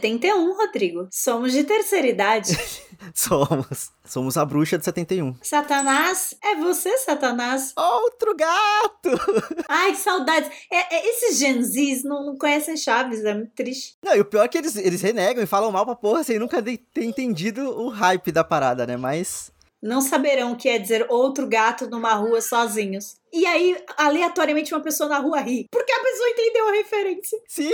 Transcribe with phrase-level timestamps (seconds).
[0.00, 1.08] 71, Rodrigo.
[1.10, 2.56] Somos de terceira idade.
[3.14, 3.90] Somos.
[4.04, 5.36] Somos a bruxa de 71.
[5.42, 6.34] Satanás?
[6.42, 7.72] É você, Satanás?
[7.76, 9.10] Outro gato!
[9.68, 10.50] Ai, que saudades.
[10.70, 13.96] É, é, esses Gen Zs não, não conhecem Chaves, é muito triste.
[14.02, 16.38] Não, e o pior é que eles, eles renegam e falam mal pra porra sem
[16.38, 18.96] nunca ter entendido o hype da parada, né?
[18.96, 19.52] Mas.
[19.82, 23.16] Não saberão o que é dizer outro gato numa rua sozinhos.
[23.32, 25.68] E aí, aleatoriamente, uma pessoa na rua ri.
[25.70, 27.38] Porque a pessoa entendeu a referência.
[27.48, 27.72] Sim!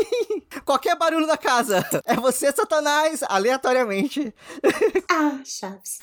[0.65, 1.85] Qualquer barulho da casa.
[2.07, 4.33] É você, Satanás, aleatoriamente.
[5.11, 5.99] Ah, Chaves.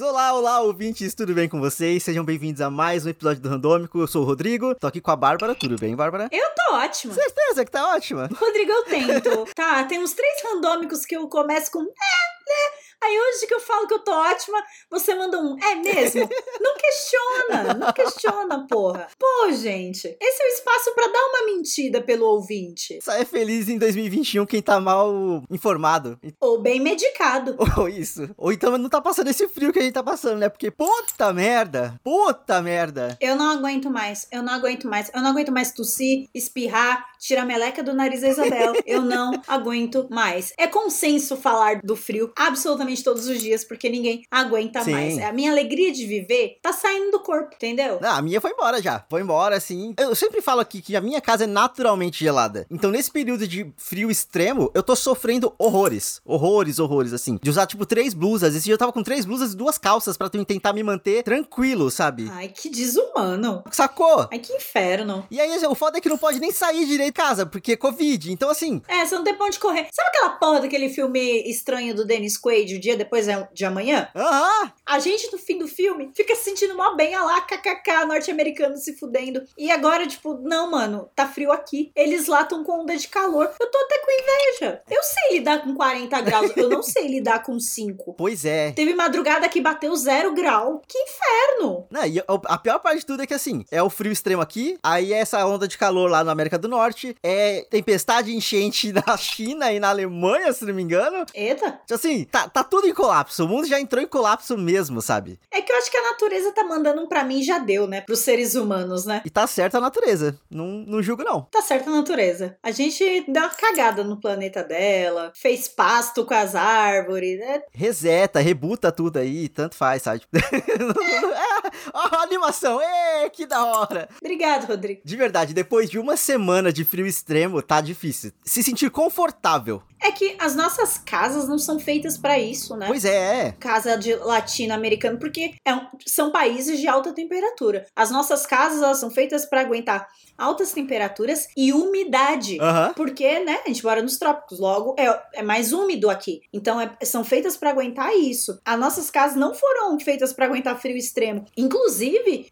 [0.00, 2.02] Olá, olá, ouvintes, tudo bem com vocês?
[2.02, 3.98] Sejam bem-vindos a mais um episódio do Randômico.
[4.00, 5.54] Eu sou o Rodrigo, tô aqui com a Bárbara.
[5.54, 6.28] Tudo bem, Bárbara?
[6.32, 7.12] Eu tô ótima.
[7.12, 8.30] Certeza que tá ótima.
[8.34, 9.44] Rodrigo, eu tento.
[9.54, 11.82] tá, tem uns três randômicos que eu começo com.
[11.82, 12.90] É, né?
[13.02, 16.28] Aí hoje que eu falo que eu tô ótima, você manda um, é mesmo?
[16.60, 19.08] Não questiona, não questiona, porra.
[19.18, 22.98] Pô, gente, esse é o espaço para dar uma mentira pelo ouvinte.
[23.02, 26.18] Só é feliz em 2021 quem tá mal informado.
[26.38, 27.56] Ou bem medicado.
[27.78, 28.28] Ou isso.
[28.36, 30.48] Ou então não tá passando esse frio que a gente tá passando, né?
[30.50, 33.16] Porque puta merda, puta merda.
[33.20, 35.10] Eu não aguento mais, eu não aguento mais.
[35.14, 38.74] Eu não aguento mais tossir, espirrar, tirar meleca do nariz da Isabel.
[38.84, 40.52] Eu não aguento mais.
[40.58, 44.92] É consenso falar do frio absolutamente todos os dias, porque ninguém aguenta Sim.
[44.92, 45.18] mais.
[45.18, 47.98] A minha alegria de viver tá saindo do corpo, entendeu?
[48.00, 49.04] Não, a minha foi embora já.
[49.08, 49.94] Foi embora, assim.
[49.98, 52.66] Eu sempre falo aqui que a minha casa é naturalmente gelada.
[52.70, 56.20] Então, nesse período de frio extremo, eu tô sofrendo horrores.
[56.24, 57.38] Horrores, horrores, assim.
[57.42, 58.54] De usar, tipo, três blusas.
[58.54, 61.90] Esse dia eu tava com três blusas e duas calças pra tentar me manter tranquilo,
[61.90, 62.28] sabe?
[62.32, 63.62] Ai, que desumano.
[63.70, 64.28] Sacou?
[64.30, 65.26] Ai, que inferno.
[65.30, 67.76] E aí, o foda é que não pode nem sair direito de casa, porque é
[67.76, 68.32] Covid.
[68.32, 68.80] Então, assim.
[68.88, 69.88] É, você não tem pra onde correr.
[69.92, 74.08] Sabe aquela porra daquele filme estranho do Dennis Quaid, o dia depois é de amanhã?
[74.14, 74.72] Aham!
[74.90, 78.76] A gente, no fim do filme, fica se sentindo mó bem, olha lá, kkk, norte-americano
[78.76, 79.42] se fudendo.
[79.56, 81.92] E agora, tipo, não, mano, tá frio aqui.
[81.94, 83.50] Eles lá tão com onda de calor.
[83.60, 84.82] Eu tô até com inveja.
[84.90, 88.14] Eu sei lidar com 40 graus, eu não sei lidar com 5.
[88.14, 88.72] Pois é.
[88.72, 90.82] Teve madrugada que bateu zero grau.
[90.88, 91.86] Que inferno!
[91.90, 94.42] Não, e a- a pior parte de tudo é que assim, é o frio extremo
[94.42, 98.92] aqui, aí é essa onda de calor lá na América do Norte, é tempestade enchente
[99.06, 101.24] na China e na Alemanha, se não me engano.
[101.32, 101.70] Eita!
[101.86, 103.44] Tipo Assim, tá, tá tudo em colapso.
[103.44, 105.38] O mundo já entrou em colapso mesmo, sabe?
[105.50, 108.00] É que eu acho que a natureza tá mandando um pra mim já deu, né?
[108.00, 109.22] Pros seres humanos, né?
[109.24, 110.38] E tá certa a natureza.
[110.50, 111.42] Não, não julgo, não.
[111.42, 112.56] Tá certo a natureza.
[112.62, 117.62] A gente deu uma cagada no planeta dela, fez pasto com as árvores, né?
[117.72, 120.22] Reseta, rebuta tudo aí, tanto faz, sabe?
[120.32, 121.59] é, ó,
[121.94, 124.08] a animação, ê, que da hora.
[124.20, 125.00] Obrigado, Rodrigo.
[125.04, 128.32] De verdade, depois de uma semana de frio extremo, tá difícil.
[128.44, 129.82] Se sentir confortável.
[130.02, 132.86] É que as nossas casas não são feitas pra isso, né?
[132.86, 133.54] Pois é.
[133.60, 137.84] Casa de latino-americano, porque é um- são países de alta temperatura.
[137.94, 140.08] As nossas casas elas são feitas pra aguentar
[140.38, 142.56] altas temperaturas e umidade.
[142.96, 146.40] Porque, né, a gente mora nos trópicos, logo é, é mais úmido aqui.
[146.50, 148.58] Então, é- são feitas pra aguentar isso.
[148.64, 151.44] As nossas casas não foram feitas pra aguentar frio extremo.
[151.54, 151.79] Inclusive,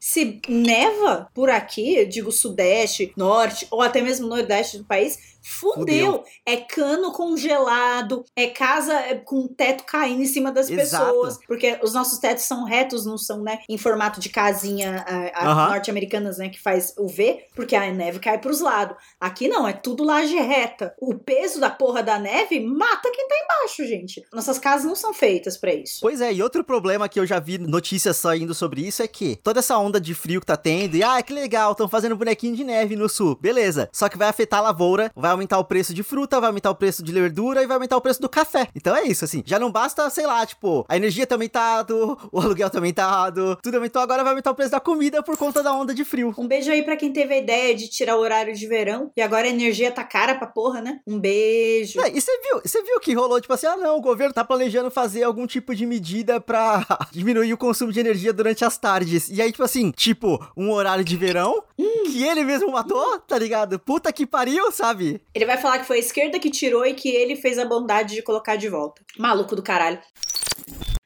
[0.00, 5.78] se neva por aqui, digo sudeste, norte ou até mesmo nordeste do país, fudeu.
[6.12, 6.24] Fudeu.
[6.46, 11.04] É cano congelado, é casa é, com teto caindo em cima das Exato.
[11.06, 11.38] pessoas.
[11.46, 15.04] Porque os nossos tetos são retos, não são, né, em formato de casinha
[15.34, 15.68] a- Aham.
[15.70, 18.96] norte-americanas, né, que faz o V, porque a neve cai pros lados.
[19.20, 20.94] Aqui não, é tudo laje reta.
[21.00, 24.22] O peso da porra da neve mata quem tá embaixo, gente.
[24.32, 25.98] Nossas casas não são feitas pra isso.
[26.00, 29.36] Pois é, e outro problema que eu já vi notícias saindo sobre isso é que
[29.36, 32.56] toda essa onda de frio que tá tendo, e ah, que legal, estão fazendo bonequinho
[32.56, 33.88] de neve no sul, beleza.
[33.92, 36.74] Só que vai afetar a lavoura, vai aumentar o preço de fruta, vai aumentar o
[36.74, 38.68] preço de verdura e vai aumentar o preço do café.
[38.74, 39.42] Então é isso, assim.
[39.46, 43.76] Já não basta, sei lá, tipo, a energia tá aumentado, o aluguel tá aumentado, tudo
[43.76, 46.34] aumentou, agora vai aumentar o preço da comida por conta da onda de frio.
[46.36, 49.22] Um beijo aí pra quem teve a ideia de tirar o horário de verão e
[49.22, 51.00] agora a energia tá cara pra porra, né?
[51.06, 51.98] Um beijo.
[51.98, 54.44] Não, e você viu, você viu que rolou, tipo assim, ah não, o governo tá
[54.44, 59.28] planejando fazer algum tipo de medida pra diminuir o consumo de energia durante as tardes.
[59.28, 63.78] E aí, tipo assim, tipo, um horário de verão que ele mesmo matou, tá ligado?
[63.78, 65.17] Puta que pariu, sabe?
[65.34, 68.14] Ele vai falar que foi a esquerda que tirou e que ele fez a bondade
[68.14, 69.02] de colocar de volta.
[69.18, 69.98] Maluco do caralho.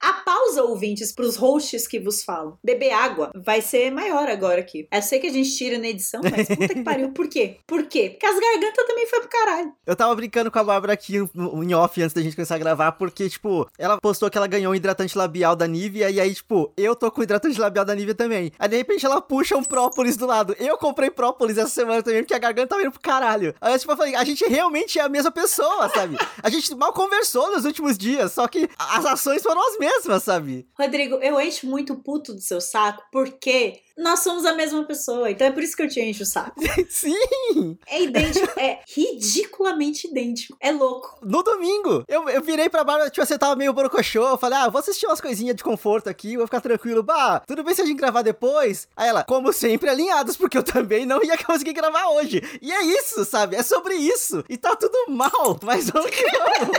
[0.02, 2.58] A pausa, ouvintes, pros hosts que vos falam.
[2.62, 4.88] Beber água vai ser maior agora aqui.
[4.90, 7.12] Eu sei que a gente tira na edição, mas puta que pariu.
[7.12, 7.58] Por quê?
[7.64, 8.10] Por quê?
[8.10, 9.72] Porque as gargantas também foi pro caralho.
[9.87, 12.90] Eu tava brincando com a Bárbara aqui em off antes da gente começar a gravar,
[12.93, 16.72] porque, tipo, ela postou que ela ganhou um hidratante labial da Nivea, e aí, tipo,
[16.76, 18.50] eu tô com hidratante labial da Nivea também.
[18.58, 20.56] Aí, de repente, ela puxa um própolis do lado.
[20.58, 23.55] Eu comprei própolis essa semana também, porque a garganta tá indo pro caralho.
[23.60, 26.19] Aí, tipo, eu falei, a gente realmente é a mesma pessoa, sabe?
[26.43, 30.69] A gente mal conversou nos últimos dias, só que as ações foram as mesmas, sabe?
[30.79, 35.47] Rodrigo, eu encho muito puto do seu saco porque Nós somos a mesma pessoa, então
[35.47, 36.61] é por isso que eu te encho o saco.
[36.89, 37.79] Sim!
[37.87, 40.56] É idêntico, é ridiculamente idêntico.
[40.61, 41.19] É louco.
[41.23, 44.23] No domingo, eu, eu virei pra Bárbara, tipo, você tava meio borocochô.
[44.29, 47.03] Eu falei, ah, vou assistir umas coisinhas de conforto aqui, vou ficar tranquilo.
[47.03, 48.89] Bah, tudo bem se a gente gravar depois?
[48.97, 52.43] Aí ela, como sempre, alinhados, porque eu também não ia conseguir gravar hoje.
[52.61, 53.56] E é isso, sabe?
[53.56, 54.44] É sobre isso.
[54.49, 56.77] E tá tudo mal, mas vamos que vamos.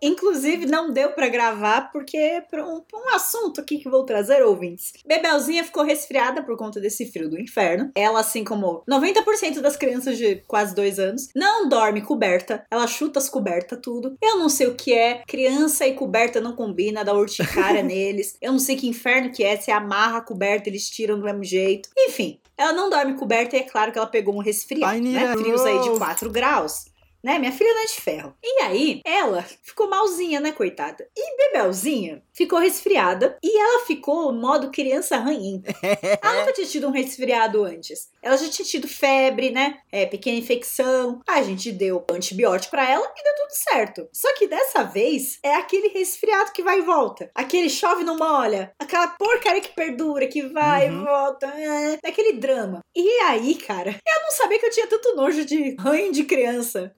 [0.00, 4.92] Inclusive, não deu pra gravar porque por um, um assunto aqui que vou trazer, ouvintes.
[5.04, 7.90] Bebelzinha ficou resfriada por conta desse frio do inferno.
[7.94, 12.64] Ela, assim como 90% das crianças de quase dois anos, não dorme coberta.
[12.70, 14.16] Ela chuta as cobertas, tudo.
[14.22, 15.22] Eu não sei o que é.
[15.26, 18.36] Criança e coberta não combina, dá urticária neles.
[18.40, 19.56] Eu não sei que inferno que é.
[19.56, 21.88] Se amarra a coberta, eles tiram do mesmo jeito.
[21.96, 25.36] Enfim, ela não dorme coberta e é claro que ela pegou um resfriado, né?
[25.36, 25.98] Frios aí de não.
[25.98, 26.86] 4 graus.
[27.26, 27.40] Né?
[27.40, 28.34] Minha filha não é de ferro.
[28.40, 31.08] E aí, ela ficou malzinha, né, coitada?
[31.16, 35.72] E Bebelzinha ficou resfriada e ela ficou modo criança ranhenta.
[36.22, 38.10] Ela nunca tinha tido um resfriado antes.
[38.22, 39.78] Ela já tinha tido febre, né?
[39.90, 41.20] É, pequena infecção.
[41.26, 44.08] A gente deu antibiótico pra ela e deu tudo certo.
[44.12, 47.30] Só que dessa vez é aquele resfriado que vai e volta.
[47.34, 48.72] Aquele chove não molha.
[48.78, 51.02] Aquela porcaria que perdura, que vai Uhum.
[51.02, 51.46] e volta.
[51.46, 52.80] É, aquele drama.
[52.94, 56.94] E aí, cara, eu não sabia que eu tinha tanto nojo de ranho de criança.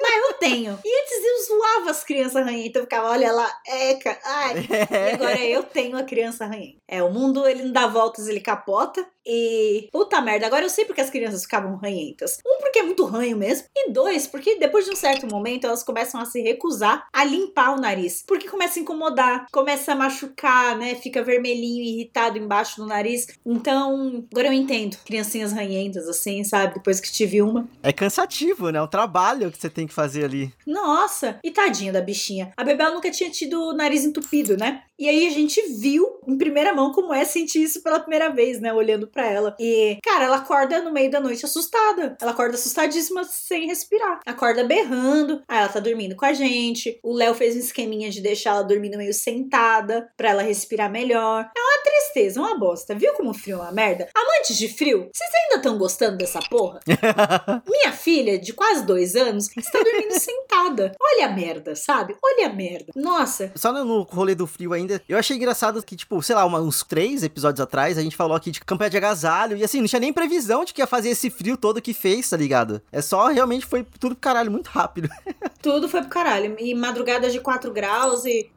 [0.00, 0.78] Mas eu tenho.
[0.84, 2.76] E antes eu zoava as crianças ranhentas.
[2.76, 4.54] Eu ficava, olha lá, eca, ai.
[5.10, 6.78] E agora eu tenho a criança ranhenta.
[6.88, 9.06] É, o mundo ele não dá voltas, ele capota.
[9.32, 12.38] E puta merda, agora eu sei porque as crianças ficavam ranhentas.
[12.44, 13.68] Um, porque é muito ranho mesmo.
[13.76, 17.76] E dois, porque depois de um certo momento elas começam a se recusar a limpar
[17.76, 18.24] o nariz.
[18.26, 20.96] Porque começa a incomodar, começa a machucar, né?
[20.96, 23.28] Fica vermelhinho, irritado embaixo do nariz.
[23.46, 24.96] Então, agora eu entendo.
[25.04, 26.74] Criancinhas ranhentas, assim, sabe?
[26.74, 27.68] Depois que tive uma.
[27.84, 28.80] É cansativo, né?
[28.80, 30.52] É um trabalho que você tem que fazer ali.
[30.66, 32.52] Nossa, e tadinha da bichinha.
[32.56, 34.82] A Bebel nunca tinha tido o nariz entupido, né?
[35.00, 38.60] E aí a gente viu em primeira mão como é sentir isso pela primeira vez,
[38.60, 38.70] né?
[38.70, 39.56] Olhando pra ela.
[39.58, 42.18] E, cara, ela acorda no meio da noite assustada.
[42.20, 44.20] Ela acorda assustadíssima sem respirar.
[44.26, 45.42] Acorda berrando.
[45.48, 47.00] Aí ela tá dormindo com a gente.
[47.02, 51.50] O Léo fez um esqueminha de deixar ela dormindo meio sentada pra ela respirar melhor.
[51.56, 52.94] É uma tristeza, uma bosta.
[52.94, 54.08] Viu como o frio é uma merda?
[54.14, 56.80] Amantes de frio, vocês ainda estão gostando dessa porra?
[57.66, 60.92] Minha filha, de quase dois anos, está dormindo sentada.
[61.00, 62.14] Olha a merda, sabe?
[62.22, 62.92] Olha a merda.
[62.94, 66.60] Nossa, Só no rolê do frio ainda, eu achei engraçado que, tipo, sei lá, uma-
[66.60, 69.86] uns três episódios atrás, a gente falou aqui de campanha de agasalho, e assim, não
[69.88, 72.80] tinha nem previsão de que ia fazer esse frio todo que fez, tá ligado?
[72.90, 75.08] É só, realmente, foi tudo pro caralho, muito rápido.
[75.62, 76.56] tudo foi pro caralho.
[76.58, 78.50] E madrugada de 4 graus e.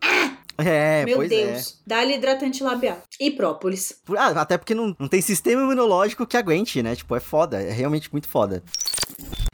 [0.58, 1.80] É, meu pois Deus.
[1.86, 3.02] Dá-lhe hidratante labial.
[3.20, 3.92] E própolis.
[4.10, 4.18] é.
[4.18, 6.96] Ah, até porque não, não tem sistema imunológico que aguente, né?
[6.96, 8.64] Tipo, é foda, é realmente muito foda.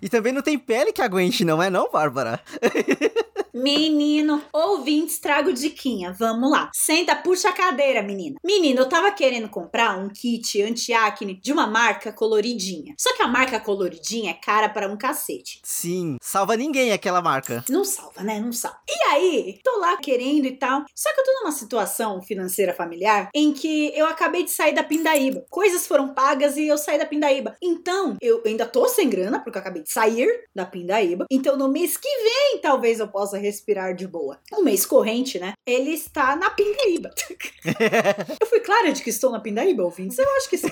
[0.01, 2.39] E também não tem pele que aguente, não é não, Bárbara?
[3.61, 6.15] Menino, ouvintes, trago diquinha.
[6.17, 6.69] Vamos lá.
[6.73, 8.37] Senta, puxa a cadeira, menina.
[8.41, 12.95] Menino, eu tava querendo comprar um kit anti-acne de uma marca coloridinha.
[12.97, 15.59] Só que a marca coloridinha é cara para um cacete.
[15.61, 17.61] Sim, salva ninguém aquela marca.
[17.69, 18.39] Não salva, né?
[18.39, 18.79] Não salva.
[18.87, 20.85] E aí, tô lá querendo e tal.
[20.95, 24.83] Só que eu tô numa situação financeira familiar em que eu acabei de sair da
[24.83, 25.45] pindaíba.
[25.49, 27.57] Coisas foram pagas e eu saí da pindaíba.
[27.61, 31.25] Então, eu ainda tô sem grana, porque eu acabei de sair da pindaíba.
[31.29, 34.39] Então, no mês que vem, talvez eu possa respirar de boa.
[34.53, 35.53] O mês corrente, né?
[35.65, 37.09] Ele está na pindaíba.
[38.39, 40.17] eu fui clara de que estou na pindaíba, ouvintes?
[40.19, 40.71] Eu acho que sim.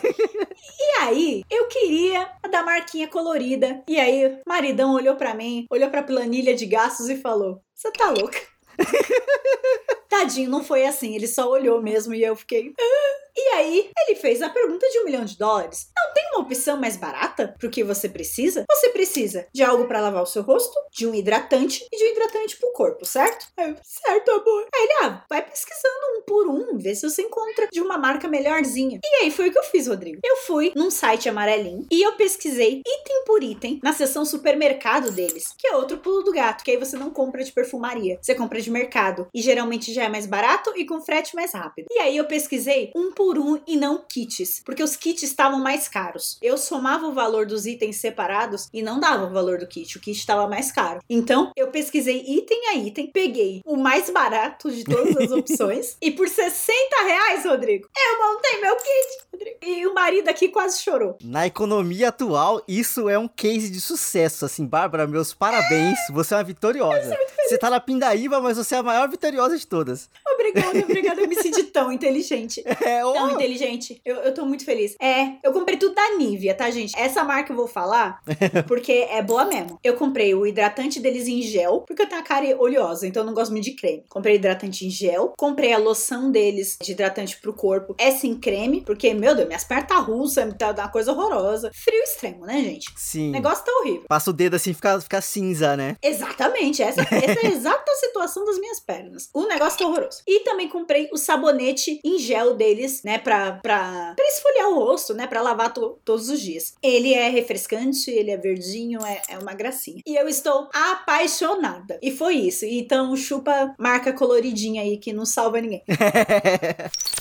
[0.80, 3.84] E aí, eu queria a da marquinha colorida.
[3.88, 8.10] E aí, maridão olhou pra mim, olhou pra planilha de gastos e falou: Você tá
[8.12, 8.40] louca?
[10.10, 11.16] Tadinho, não foi assim.
[11.16, 12.74] Ele só olhou mesmo e eu fiquei.
[12.80, 15.89] "Ah." E aí, ele fez a pergunta de um milhão de dólares.
[15.96, 18.65] Não tem uma opção mais barata pro que você precisa?
[18.70, 22.08] Você precisa de algo pra lavar o seu rosto, de um hidratante e de um
[22.08, 23.48] hidratante pro corpo, certo?
[23.58, 24.67] Eu, certo, amor.
[24.74, 28.27] Aí ele, ah, vai pesquisando um por um, vê se você encontra de uma marca
[28.27, 29.00] melhorzinha.
[29.03, 30.20] E aí foi o que eu fiz, Rodrigo.
[30.24, 35.53] Eu fui num site amarelinho e eu pesquisei item por item na seção supermercado deles,
[35.58, 38.62] que é outro pulo do gato, que aí você não compra de perfumaria, você compra
[38.62, 39.27] de mercado.
[39.34, 41.88] E geralmente já é mais barato e com frete mais rápido.
[41.91, 45.88] E aí eu pesquisei um por um e não kits, porque os kits estavam mais
[45.88, 46.38] caros.
[46.40, 50.00] Eu somava o valor dos itens separados e não dava o valor do kit, o
[50.00, 51.00] kit estava mais caro.
[51.10, 56.12] Então eu pesquisei item a item, peguei o mais barato de todas as opções e
[56.12, 56.74] por 60
[57.08, 59.58] reais, Rodrigo, eu montei meu kit, Rodrigo.
[59.64, 61.18] E o marido aqui quase chorou.
[61.24, 64.46] Na economia atual, isso é um case de sucesso.
[64.46, 65.98] Assim, Bárbara, meus parabéns.
[66.12, 67.18] Você é uma vitoriosa.
[67.48, 70.10] Você tá na pindaíba, mas você é a maior vitoriosa de todas.
[70.50, 71.22] Obrigada, obrigada.
[71.22, 72.63] Eu me senti tão inteligente.
[72.88, 74.00] É, ô, Tão inteligente.
[74.06, 74.96] Eu, eu tô muito feliz.
[75.01, 76.98] É, eu comprei tudo da Nivea, tá, gente?
[76.98, 78.22] Essa marca eu vou falar
[78.68, 79.80] porque é boa mesmo.
[79.84, 83.27] Eu comprei o hidratante deles em gel, porque eu tenho a cara oleosa, então eu
[83.27, 84.06] não gosto muito de creme.
[84.08, 85.34] Comprei hidratante em gel.
[85.38, 87.96] Comprei a loção deles de hidratante pro corpo.
[87.98, 91.72] É sem creme, porque, meu Deus, minhas pernas tá russa, tá uma coisa horrorosa.
[91.74, 92.88] Frio extremo, né, gente?
[92.96, 93.30] sim.
[93.30, 94.06] O negócio tá horrível.
[94.08, 95.96] Passa o dedo assim fica, fica cinza, né?
[96.01, 99.30] Exatamente, essa, essa é a exata situação das minhas pernas.
[99.34, 100.22] O negócio tá horroroso.
[100.27, 105.13] E também comprei o sabonete em gel deles, né, pra, pra, pra esfoliar o rosto,
[105.13, 106.74] né, pra lavar to- todos os dias.
[106.82, 110.01] Ele é refrescante, ele é verdinho, é, é uma gracinha.
[110.06, 111.98] E eu estou apaixonada.
[112.01, 112.65] E foi isso.
[112.65, 115.84] Então chupa marca coloridinha aí que não salva ninguém.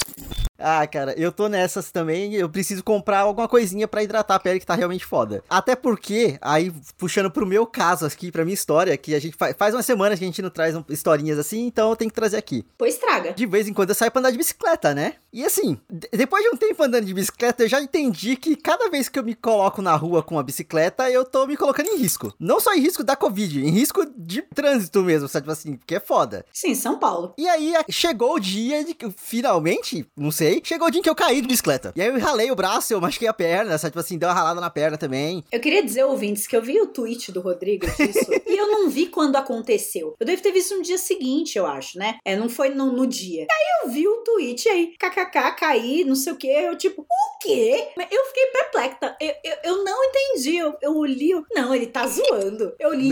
[0.59, 2.35] Ah, cara, eu tô nessas também.
[2.35, 5.43] Eu preciso comprar alguma coisinha pra hidratar a pele que tá realmente foda.
[5.49, 9.55] Até porque, aí, puxando pro meu caso aqui, pra minha história, que a gente faz,
[9.59, 12.15] faz umas semanas que a gente não traz um- historinhas assim, então eu tenho que
[12.15, 12.65] trazer aqui.
[12.79, 13.33] Pois traga.
[13.33, 15.15] De vez em quando eu saio pra andar de bicicleta, né?
[15.33, 18.89] E assim, de- depois de um tempo andando de bicicleta, eu já entendi que cada
[18.89, 21.99] vez que eu me coloco na rua com a bicicleta, eu tô me colocando em
[21.99, 22.33] risco.
[22.41, 25.45] Não só em risco da Covid, em risco de trânsito mesmo, sabe?
[25.45, 26.45] Tipo assim, porque é foda.
[26.53, 27.35] Sim, São Paulo.
[27.37, 31.11] E aí chegou o dia de que, finalmente, não sei, chegou o dia em que
[31.11, 31.93] eu caí de bicicleta.
[31.97, 33.93] E aí eu ralei o braço, eu machuquei a perna, sabe?
[33.93, 35.45] Tipo assim, deu uma ralada na perna também.
[35.51, 38.89] Eu queria dizer, ouvintes, que eu vi o tweet do Rodrigo disso e eu não
[38.89, 40.15] vi quando aconteceu.
[40.19, 42.19] Eu devo ter visto no dia seguinte, eu acho, né?
[42.25, 43.43] É, não foi no, no dia.
[43.43, 46.49] E aí eu vi o tweet aí, kkk, caí, não sei o quê.
[46.49, 47.89] Eu tipo, o quê?
[48.11, 49.17] Eu fiquei perplexa.
[49.21, 50.57] Eu, eu, eu não entendi.
[50.57, 52.75] Eu, eu li, eu, não, ele tá zoando.
[52.79, 53.11] Eu li,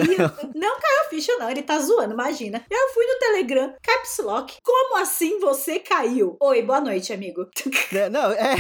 [0.55, 2.64] não, caiu a ficha, não, ele tá zoando, imagina.
[2.71, 4.55] Eu fui no Telegram, Caps Lock.
[4.62, 6.37] Como assim você caiu?
[6.41, 7.24] Oi, boa noite, amigo.
[7.93, 8.09] Né?
[8.09, 8.54] Não, é.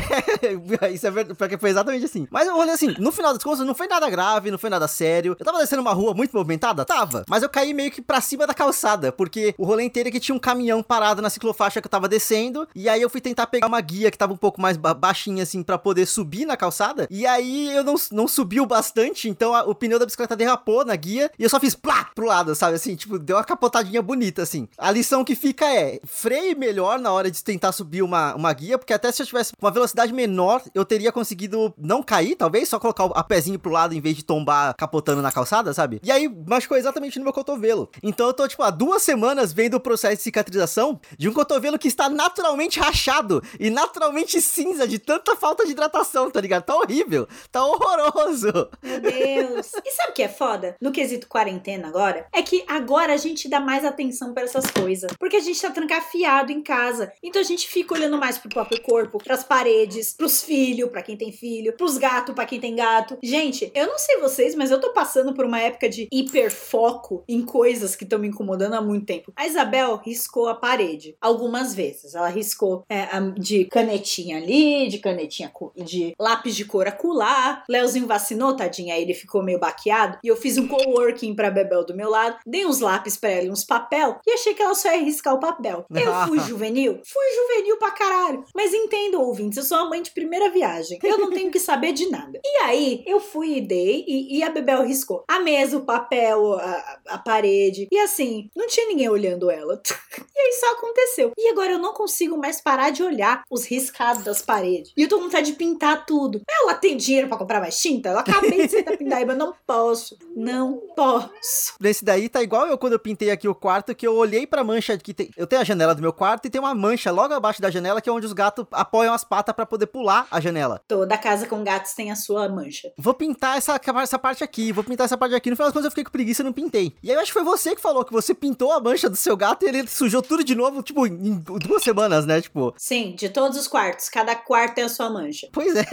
[0.92, 2.26] Isso é verdade, porque foi exatamente assim.
[2.30, 4.86] Mas eu olhei assim, no final das contas, não foi nada grave, não foi nada
[4.86, 5.36] sério.
[5.38, 6.84] Eu tava descendo uma rua muito movimentada?
[6.84, 7.24] Tava.
[7.28, 10.20] Mas eu caí meio que pra cima da calçada, porque o rolê inteiro é que
[10.20, 12.68] tinha um caminhão parado na ciclofaixa que eu tava descendo.
[12.74, 15.42] E aí eu fui tentar pegar uma guia que tava um pouco mais ba- baixinha,
[15.42, 17.06] assim, pra poder subir na calçada.
[17.10, 20.84] E aí eu não, não subi o bastante, então a- o pneu da bicicleta derrapou
[20.84, 21.30] na guia.
[21.38, 22.76] E eu só fiz plá pro lado, sabe?
[22.76, 24.68] Assim, tipo, deu uma capotadinha bonita, assim.
[24.78, 28.78] A lição que fica é: freie melhor na hora de tentar subir uma, uma guia,
[28.78, 32.78] porque até se eu tivesse uma velocidade menor, eu teria conseguido não cair, talvez, só
[32.78, 36.00] colocar a pezinho pro lado em vez de tombar capotando na calçada, sabe?
[36.02, 37.90] E aí machucou exatamente no meu cotovelo.
[38.02, 41.78] Então eu tô, tipo, há duas semanas vendo o processo de cicatrização de um cotovelo
[41.78, 46.62] que está naturalmente rachado e naturalmente cinza de tanta falta de hidratação, tá ligado?
[46.64, 48.52] Tá horrível, tá horroroso.
[48.82, 49.72] Meu Deus.
[49.84, 50.76] E sabe o que é foda?
[50.80, 52.26] No quesito quarentena agora?
[52.32, 55.12] É que agora a gente dá mais atenção pra essas coisas.
[55.18, 57.12] Porque a gente tá trancafiado em casa.
[57.22, 61.16] Então a gente fica olhando mais pro próprio corpo, pras paredes, pros filhos, pra quem
[61.16, 63.18] tem filho, pros gatos, pra quem tem gato.
[63.22, 67.44] Gente, eu não sei vocês, mas eu tô passando por uma época de hiperfoco em
[67.44, 69.32] coisas que estão me incomodando há muito tempo.
[69.36, 72.14] A Isabel riscou a parede algumas vezes.
[72.14, 73.06] Ela riscou é,
[73.38, 77.64] de canetinha ali, de canetinha de lápis de cor acular.
[77.68, 80.18] Leozinho vacinou, tadinha, aí ele ficou meio baqueado.
[80.22, 83.46] E eu fiz um coworking pra Bebel do meu lado, dei uns lápis pra ela
[83.46, 85.86] e uns papel e achei que ela só ia riscar o papel.
[85.90, 87.00] Eu fui juvenil?
[87.04, 88.33] Fui juvenil pra caralho.
[88.54, 90.98] Mas entendo, ouvintes, eu sou uma mãe de primeira viagem.
[91.02, 92.40] Eu não tenho que saber de nada.
[92.44, 96.54] E aí, eu fui e dei e, e a Bebel riscou a mesa, o papel,
[96.54, 97.88] a, a parede.
[97.90, 99.80] E assim, não tinha ninguém olhando ela.
[100.36, 101.32] E aí só aconteceu.
[101.38, 104.92] E agora eu não consigo mais parar de olhar os riscados das paredes.
[104.96, 106.42] E eu tô com vontade de pintar tudo.
[106.48, 108.08] Ela tem dinheiro pra comprar mais tinta?
[108.08, 110.18] Eu acabei de pintar, mas não posso.
[110.34, 111.74] Não posso.
[111.80, 114.64] Nesse daí tá igual eu quando eu pintei aqui o quarto, que eu olhei pra
[114.64, 115.30] mancha que tem.
[115.36, 118.00] Eu tenho a janela do meu quarto e tem uma mancha logo abaixo da janela,
[118.00, 120.80] que é onde os gatos apoiam as patas pra poder pular a janela.
[120.88, 122.92] Toda casa com gatos tem a sua mancha.
[122.98, 125.50] Vou pintar essa, essa parte aqui, vou pintar essa parte aqui.
[125.50, 126.94] No final das contas eu fiquei com preguiça e não pintei.
[127.02, 129.16] E aí eu acho que foi você que falou que você pintou a mancha do
[129.16, 132.40] seu gato e ele sujou tudo de novo, tipo, em duas semanas, né?
[132.40, 134.08] Tipo, Sim, de todos os quartos.
[134.08, 135.48] Cada quarto tem a sua mancha.
[135.52, 135.84] pois é.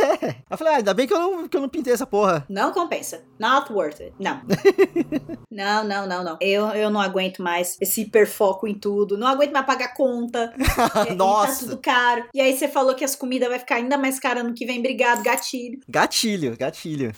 [0.49, 2.45] Eu falei, ah, ainda bem que eu não, que eu não pintei essa porra.
[2.49, 3.23] Não compensa.
[3.39, 4.13] Not worth it.
[4.19, 4.41] Não.
[5.49, 6.37] não, não, não, não.
[6.39, 9.17] Eu, eu não aguento mais esse hiperfoco em tudo.
[9.17, 10.53] Não aguento mais pagar conta.
[11.01, 11.65] E tá Nossa.
[11.65, 12.20] tudo caro.
[12.33, 14.79] E aí você falou que as comidas vai ficar ainda mais cara no que vem.
[14.79, 15.79] Obrigado, gatilho.
[15.87, 17.13] Gatilho, gatilho.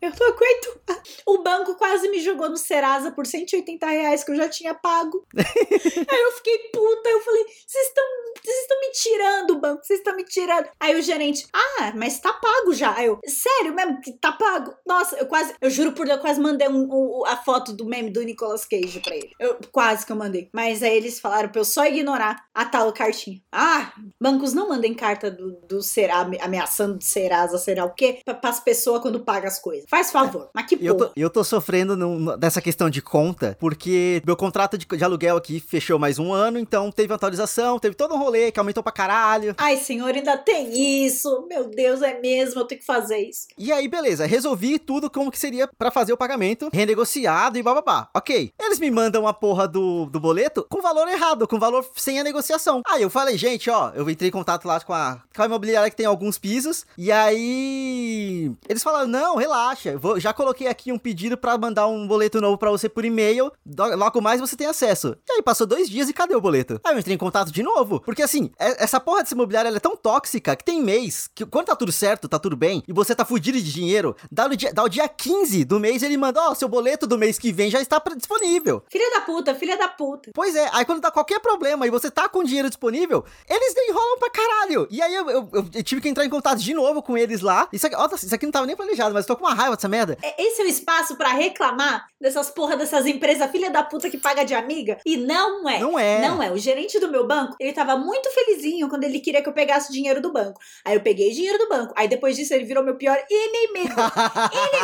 [0.00, 0.80] Eu não aguento.
[1.26, 5.26] O banco quase me jogou no Serasa por 180 reais que eu já tinha pago.
[5.36, 7.08] aí eu fiquei puta.
[7.08, 8.04] Eu falei: vocês estão
[8.44, 9.84] vocês estão me tirando, banco.
[9.84, 10.68] Vocês estão me tirando.
[10.80, 12.94] Aí o gerente: ah, mas tá pago já.
[12.94, 14.00] Aí eu: sério mesmo?
[14.00, 14.74] que Tá pago?
[14.86, 17.84] Nossa, eu quase, eu juro por Deus, eu quase mandei um- um- a foto do
[17.84, 19.30] meme do Nicolas Cage pra ele.
[19.38, 20.48] Eu, quase que eu mandei.
[20.52, 23.40] Mas aí eles falaram pra eu só ignorar a tal cartinha.
[23.52, 28.20] Ah, bancos não mandem carta do, do Serasa, ameaçando de Serasa, será o quê?
[28.24, 29.87] Pra, pras pessoas quando pagam as coisas.
[29.88, 30.50] Faz favor.
[30.54, 31.08] Mas que E eu porra.
[31.08, 35.36] tô, eu tô sofrendo num- nessa questão de conta, porque meu contrato de, de aluguel
[35.36, 38.92] aqui fechou mais um ano, então teve atualização, teve todo um rolê que aumentou pra
[38.92, 39.54] caralho.
[39.58, 41.46] Ai, senhor, ainda tem isso.
[41.48, 42.60] Meu Deus, é mesmo.
[42.60, 43.46] Eu tenho que fazer isso.
[43.56, 48.08] E aí, beleza, resolvi tudo como que seria pra fazer o pagamento, renegociado e bababá.
[48.14, 48.52] Ok.
[48.60, 52.24] Eles me mandam a porra do, do boleto com valor errado, com valor sem a
[52.24, 52.82] negociação.
[52.86, 55.88] Aí eu falei, gente, ó, eu entrei em contato lá com a, com a imobiliária
[55.90, 60.90] que tem alguns pisos, e aí eles falaram, não, relaxa, eu vou- já coloquei aqui
[60.92, 63.52] um pedido pra mandar um boleto novo pra você por e-mail,
[63.96, 65.16] logo mais você tem acesso.
[65.28, 66.80] E aí passou dois dias e cadê o boleto?
[66.84, 69.78] Aí eu entrei em contato de novo, porque assim, é- essa porra dessa imobiliária é
[69.80, 73.14] tão tóxica que tem mês, que quando tá tudo certo, tá tudo bem, e você
[73.14, 76.40] tá fudido de dinheiro, dá, no dia, dá o dia 15 do mês ele manda,
[76.50, 78.82] ó, seu boleto do mês que vem já está disponível.
[78.90, 80.30] Filha da puta, filha da puta.
[80.34, 84.18] Pois é, aí quando dá qualquer problema e você tá com dinheiro disponível, eles enrolam
[84.18, 84.86] pra caralho.
[84.90, 87.68] E aí eu, eu- eu tive que entrar em contato de novo com eles lá.
[87.72, 89.88] Isso aqui, ó, isso aqui não tava nem planejado, mas tô com uma raiva dessa
[89.88, 90.16] merda.
[90.22, 94.18] É- Esse é o espaço pra reclamar dessas porra dessas empresas filha da puta que
[94.18, 94.98] paga de amiga?
[95.06, 95.78] E não é.
[95.78, 96.20] Não é.
[96.20, 96.50] Não é.
[96.52, 99.92] O gerente do meu banco, ele tava muito felizinho quando ele queria que eu pegasse
[99.92, 100.60] dinheiro do banco.
[100.84, 101.92] Aí eu peguei dinheiro do banco.
[101.96, 103.94] Aí depois disso ele virou meu pior inimigo.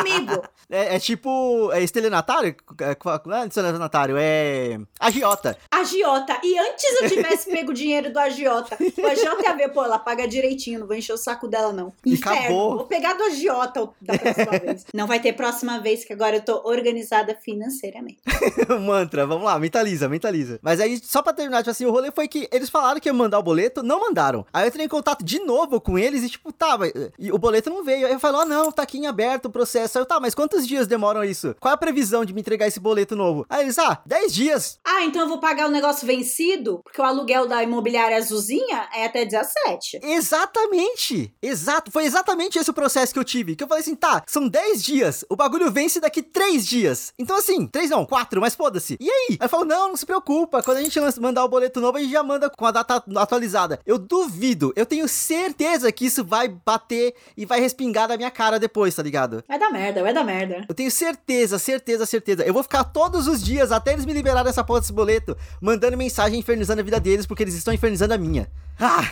[0.01, 0.43] inimigo.
[0.67, 1.71] É, é tipo.
[1.73, 2.55] É estelionatário?
[2.81, 4.79] É, Não é estelionatário, é.
[4.99, 5.55] Agiota.
[5.69, 6.39] Agiota.
[6.43, 8.75] E antes eu tivesse pego o dinheiro do agiota.
[8.97, 11.93] O agiota ia ver, pô, ela paga direitinho, não vou encher o saco dela, não.
[12.03, 12.39] E Inferno.
[12.39, 12.77] acabou.
[12.77, 14.74] Vou pegar do agiota da próxima vez.
[14.93, 18.19] Não vai ter próxima vez, que agora eu tô organizada financeiramente.
[18.85, 20.59] Mantra, vamos lá, mentaliza, mentaliza.
[20.61, 23.15] Mas aí, só pra terminar, tipo assim, o rolê foi que eles falaram que iam
[23.15, 24.45] mandar o boleto, não mandaram.
[24.53, 27.37] Aí eu entrei em contato de novo com eles e, tipo, tá, mas, e o
[27.37, 28.07] boleto não veio.
[28.07, 29.97] Aí eu falei, ó, não, tá aqui em aberto o processo.
[29.97, 31.55] Aí eu, tá, mas quantos dias demoram isso?
[31.59, 33.45] Qual é a previsão de me entregar esse boleto novo?
[33.49, 34.79] Aí eles, ah, 10 dias.
[34.85, 36.79] Ah, então eu vou pagar o negócio vencido?
[36.83, 39.99] Porque o aluguel da imobiliária azulzinha é até 17.
[40.03, 41.33] Exatamente!
[41.41, 43.55] Exato, foi exatamente esse o processo que eu tive.
[43.55, 47.13] Que eu falei assim, tá, são 10 dias, o bagulho vence daqui 3 dias.
[47.17, 48.97] Então assim, 3 não, 4, mas foda-se.
[48.99, 49.37] E aí?
[49.39, 52.11] Aí falou, não, não se preocupa, quando a gente mandar o boleto novo, a gente
[52.11, 53.79] já manda com a data atualizada.
[53.85, 58.59] Eu duvido, eu tenho certeza que isso vai bater e vai respingar na minha cara
[58.59, 59.43] depois, tá ligado?
[59.47, 60.65] Vai dar merda, vai dar merda.
[60.67, 62.43] Eu tenho certeza, certeza, certeza.
[62.43, 65.97] Eu vou ficar todos os dias, até eles me liberarem essa porra desse boleto, mandando
[65.97, 68.49] mensagem infernizando a vida deles, porque eles estão infernizando a minha.
[68.79, 69.09] Ah!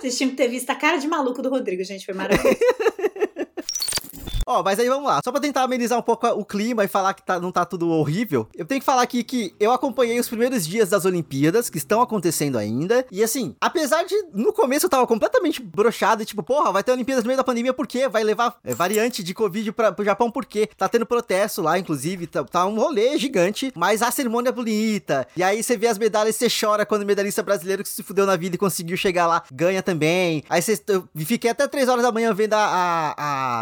[0.00, 2.04] Vocês tinham que ter visto a cara de maluco do Rodrigo, gente.
[2.04, 2.58] Foi maravilhoso.
[4.46, 5.20] Ó, mas aí vamos lá.
[5.24, 7.88] Só pra tentar amenizar um pouco o clima e falar que tá- não tá tudo
[7.90, 11.78] horrível, eu tenho que falar aqui que eu acompanhei os primeiros dias das Olimpíadas, que
[11.78, 13.04] estão acontecendo ainda.
[13.10, 16.92] E assim, apesar de no começo eu tava completamente brochado, e tipo, porra, vai ter
[16.92, 18.08] Olimpíadas no meio da pandemia, por quê?
[18.08, 20.68] Vai levar é, variante de Covid pra, pro Japão, por quê?
[20.76, 25.26] Tá tendo protesto lá, inclusive, tá, tá um rolê gigante, mas a cerimônia é bonita.
[25.36, 28.02] E aí você vê as medalhas e você chora quando o medalhista brasileiro que se
[28.02, 30.42] fudeu na vida e conseguiu chegar lá, ganha também.
[30.48, 33.14] Aí você, eu fiquei até 3 horas da manhã vendo a, a,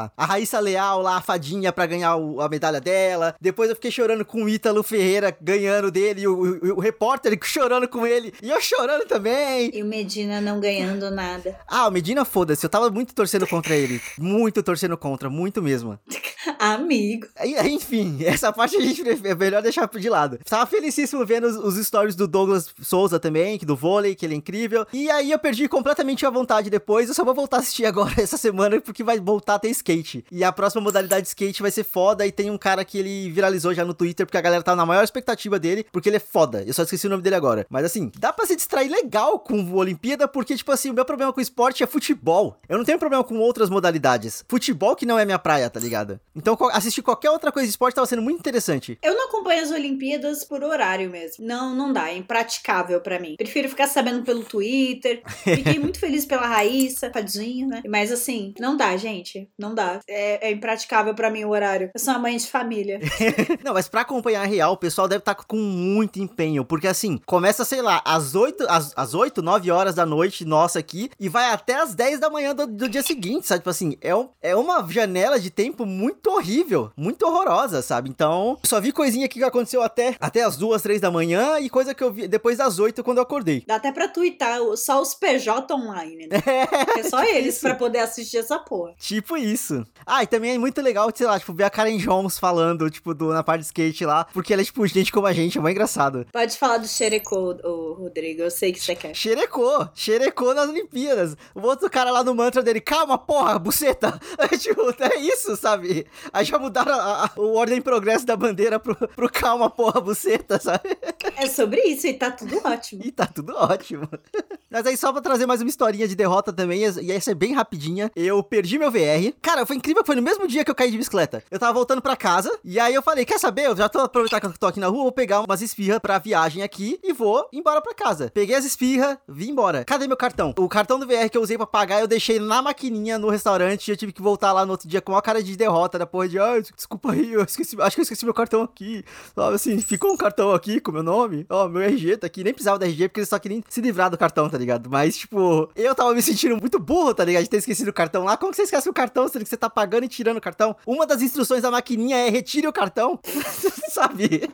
[0.05, 3.35] a, a Raíssa Leal lá, a fadinha, pra ganhar o- a medalha dela.
[3.40, 7.38] Depois eu fiquei chorando com o Ítalo Ferreira ganhando dele, e o, o, o repórter
[7.42, 9.70] chorando com ele, e eu chorando também.
[9.74, 11.58] e o Medina não ganhando nada.
[11.68, 14.00] Ah, o Medina, foda-se, eu tava muito torcendo contra ele.
[14.18, 15.98] Muito torcendo contra, muito mesmo.
[16.58, 17.26] Amigo.
[17.64, 20.38] Enfim, essa parte a gente é melhor deixar de lado.
[20.44, 24.35] Tava felicíssimo vendo os, os stories do Douglas Souza também, que do vôlei, que ele
[24.35, 24.87] é incrível.
[24.92, 27.08] E aí eu perdi completamente a vontade depois.
[27.08, 30.24] Eu só vou voltar a assistir agora essa semana, porque vai voltar a ter skate.
[30.30, 32.25] E a próxima modalidade de skate vai ser foda.
[32.25, 34.87] E tem um cara que ele viralizou já no Twitter, porque a galera tá na
[34.87, 36.62] maior expectativa dele, porque ele é foda.
[36.64, 37.66] Eu só esqueci o nome dele agora.
[37.68, 41.05] Mas assim, dá pra se distrair legal com o Olimpíada, porque, tipo assim, o meu
[41.05, 42.57] problema com o esporte é futebol.
[42.68, 44.44] Eu não tenho problema com outras modalidades.
[44.48, 46.20] Futebol que não é minha praia, tá ligado?
[46.37, 48.96] Então, assistir qualquer outra coisa de esporte tava sendo muito interessante.
[49.03, 51.44] Eu não acompanho as Olimpíadas por horário mesmo.
[51.44, 52.09] Não, não dá.
[52.11, 53.35] É impraticável pra mim.
[53.37, 55.22] Prefiro ficar sabendo pelo Twitter.
[55.42, 57.83] Fiquei muito feliz pela Raíssa, tadinho, né?
[57.88, 59.51] Mas assim, não dá, gente.
[59.59, 59.98] Não dá.
[60.07, 61.90] É, é impraticável pra mim o horário.
[61.94, 63.00] Eu sou uma mãe de família.
[63.64, 67.18] Não, mas pra acompanhar a real, o pessoal deve estar com muito empenho, porque assim,
[67.26, 71.28] começa, sei lá, às 8, às, às 8, 9 horas da noite, nossa aqui, e
[71.28, 73.60] vai até às 10 da manhã do, do dia seguinte, sabe?
[73.60, 78.08] Tipo assim, é, um- é uma janela de tempo muito horrível, muito horrorosa, sabe?
[78.08, 81.68] Então, só vi coisinha aqui que aconteceu até, até as 2, 3 da manhã, e
[81.70, 83.62] coisa que eu vi depois das 8 quando eu acordei.
[83.66, 86.42] Dá até pra twittar só os PJ online, né?
[86.98, 87.60] É só eles isso.
[87.60, 88.94] pra poder assistir essa porra.
[88.98, 89.84] Tipo isso.
[90.06, 93.14] Ah, e também é muito legal, sei lá, tipo, ver a Karen Jones falando, tipo,
[93.14, 95.61] do, na parte de skate lá, porque ela é, tipo, gente como a gente, é
[95.61, 96.26] muito engraçado.
[96.33, 98.42] Pode falar do Xerecô, ô, Rodrigo.
[98.42, 99.14] Eu sei que você quer.
[99.14, 101.37] Xerecou, xerecou nas Olimpíadas.
[101.55, 104.20] O outro cara lá no mantra dele, calma, porra, buceta.
[104.42, 106.07] É, tipo, é isso, sabe?
[106.33, 110.00] Aí já mudaram a, a, o ordem em progresso da bandeira pro, pro calma, porra,
[110.00, 110.96] buceta, sabe?
[111.37, 113.02] É sobre isso e tá tudo ótimo.
[113.05, 114.09] E tá tudo ótimo.
[114.72, 117.52] Mas aí, só pra trazer mais uma historinha de derrota também, e essa é bem
[117.52, 118.11] rapidinha.
[118.16, 119.35] Eu perdi meu VR.
[119.42, 121.44] Cara, foi incrível, foi no mesmo dia que eu caí de bicicleta.
[121.50, 123.66] Eu tava voltando pra casa, e aí eu falei: quer saber?
[123.66, 126.18] Eu já tô aproveitando que eu tô aqui na rua, vou pegar umas esfirras pra
[126.18, 128.30] viagem aqui e vou embora pra casa.
[128.32, 129.85] Peguei as esfirras, vim embora.
[129.85, 130.54] Cadê meu cartão?
[130.56, 133.88] O cartão do VR que eu usei pra pagar, eu deixei na maquininha no restaurante.
[133.88, 136.06] E eu tive que voltar lá no outro dia com uma cara de derrota, da
[136.06, 139.04] porra de, ah, desculpa aí, eu esqueci, acho que eu esqueci meu cartão aqui.
[139.35, 141.44] Sabe assim, ficou um cartão aqui com meu nome.
[141.50, 142.42] Ó, meu RG tá aqui.
[142.42, 144.88] Nem precisava do RG porque eles só queriam se livrar do cartão, tá ligado?
[144.88, 147.42] Mas, tipo, eu tava me sentindo muito burro, tá ligado?
[147.42, 148.37] De ter esquecido o cartão lá.
[148.37, 150.75] Como que você esquece o cartão sendo que você tá pagando e tirando o cartão?
[150.87, 153.18] Uma das instruções da maquininha é retire o cartão.
[153.90, 154.48] Sabe?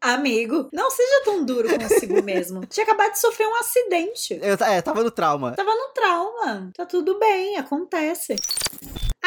[0.00, 2.64] Amigo, não seja tão duro consigo mesmo.
[2.66, 4.38] Tinha acabado de sofrer um acidente.
[4.40, 5.52] Eu, é, tava no trauma.
[5.52, 6.70] Tava no trauma.
[6.74, 8.36] Tá tudo bem, acontece.